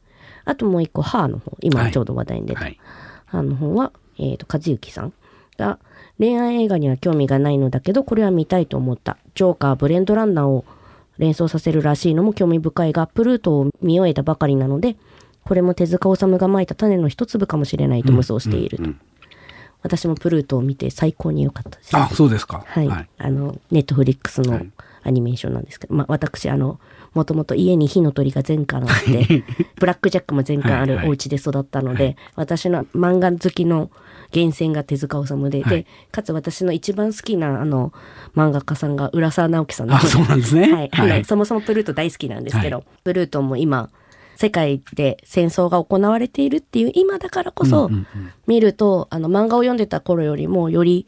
[0.43, 2.79] あともう一個、ハーの方、今ちょうど話題に出た、はい。
[3.25, 5.13] ハーの方は、えっ、と、和幸さん
[5.57, 5.77] が、
[6.17, 9.17] 恋愛映画には興味がないのだけど、これは見たいと思った。
[9.35, 10.65] ジョーカー、ブレンドランナーを
[11.19, 14.95] 連想させるらしいのも興味深いが、プルートを見終えたばかりなので、
[15.43, 18.83] これも手塚治虫がまいた種の一粒かもしれないと無双していると。
[19.83, 21.97] 私もプルートを見て最高に良かったです。
[21.97, 22.63] あ、そうですか。
[22.67, 22.89] はい。
[23.17, 24.61] あの、ネットフリックスの
[25.03, 26.79] アニメーションなんですけど、まあ私、あの、
[27.13, 29.43] もともと家に火の鳥が全巻あって、
[29.79, 33.89] ブラックジャックも全巻あるはいはいお家で育ったので、私の漫画好きの
[34.33, 37.91] 源泉が手塚治虫で、はいで、かつ私の一番好きなあの、
[38.35, 40.71] 漫画家さんが浦沢直樹さんなあ、そうなんですね。
[40.71, 40.89] はい。
[40.93, 43.89] あの、そもそもプルート大好きなんですけど、はプルートも今、
[44.41, 51.05] 世界で戦争が行われているっていう今だからこそ、うんうんうん見ると、あの、漫画を読んでた頃よりも、より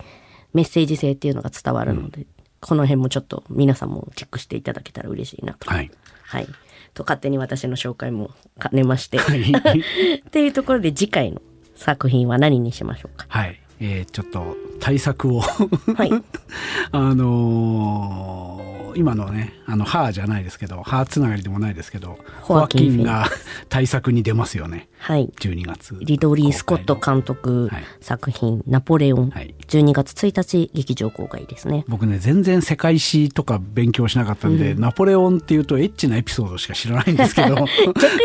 [0.54, 2.26] メッセージ性っていうのが伝わるので、
[2.62, 5.70] この辺もちょっと皆さんもチェックしていただけたら嬉しいなと。
[5.70, 5.92] はい。
[6.24, 6.48] はい。
[6.94, 8.32] と勝手に私の紹介も
[8.62, 9.18] 兼ねまして。
[9.18, 9.42] はい。
[10.26, 11.42] っていうところで次回の
[11.76, 13.26] 作品は何にしましょうか。
[13.28, 13.60] はい。
[13.82, 16.12] えーちょっと対策をはい。
[16.94, 23.28] あのー今のね、あの、歯じゃないですけど、歯つながりでもないですけど、ホアキンが
[23.70, 24.90] 対策に出ますよね。
[24.98, 25.30] はい。
[25.40, 25.98] 12月。
[26.02, 29.30] リドリー・スコット監督はい作品、ナポレオン。
[29.30, 31.86] はい12月1日劇場公開ですね。
[31.88, 37.66] 僕ね、全然世界史とか勉強しなかったんで、ナポレオンっていうとエッチなエピソードしか知らないんですけど、 逆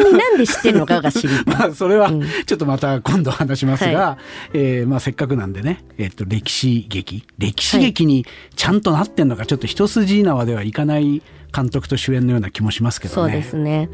[0.04, 1.44] になんで知ってるのかが知りたい。
[1.58, 2.10] まあ、それは
[2.46, 4.18] ちょっとまた今度話しますが、は
[4.52, 8.26] えーまあ、せっかくなんでね、えっと歴史劇歴史劇に
[8.56, 11.22] ちゃんとなってんのかちょっと一筋縄ではいかない
[11.54, 13.32] 監督と主演のような気もしますけどね。
[13.32, 13.88] そうですね。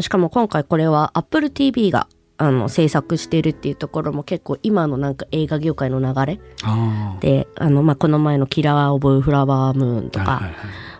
[0.00, 2.06] しかも今回これは Apple TV が
[2.40, 10.50] あの制作してるっていうところも結構今のなんか映画業界の流れあで、あの、まあ、この前のキラー・オブ・フラワームーンとか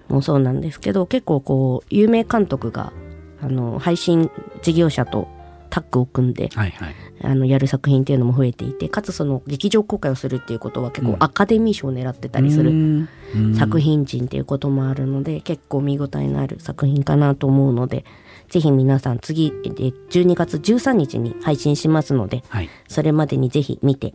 [0.09, 2.93] もそうなんですけど、結構こう、有名監督が、
[3.41, 4.30] あの、配信
[4.61, 5.28] 事業者と
[5.70, 6.95] タッグを組んで、はいはい。
[7.22, 13.09] あの、やる作品っていうのも増えていて、かつその劇場公開をするっていうことは結構アカデミー賞を狙ってたりする
[13.57, 18.05] 作品人っていうこともあるので、結構見応えのある作品かなと思うので、
[18.51, 24.12] ぜひ皆さん次、え12月13日に配信しますので、はいそれまでにぜひ見て、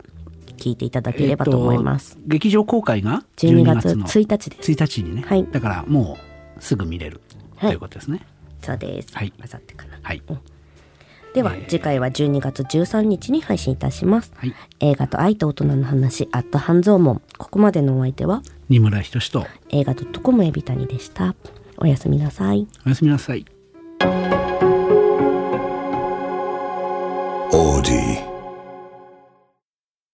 [0.58, 2.16] 聞いていただければと思います。
[2.16, 4.72] えっと劇場公開が12 12月月の1日です。
[4.72, 6.18] 1日にね、はいだからも
[6.58, 7.20] うすぐ見れる
[7.58, 8.20] とはいいうことですね。
[8.62, 9.08] そうです。
[9.16, 9.98] はいあさってかな。
[10.02, 10.22] はい、
[11.32, 14.32] では、次回は12月13日に配信いたします。
[14.36, 17.22] はい、映画と愛と大人の話、アット半蔵門。
[17.38, 21.34] ここまでのお相手は、二村仁志と映画 .com エビタニでした。
[21.78, 22.66] おやすみなさい。
[22.84, 23.46] おやすみなさい。
[27.52, 28.35] Odie.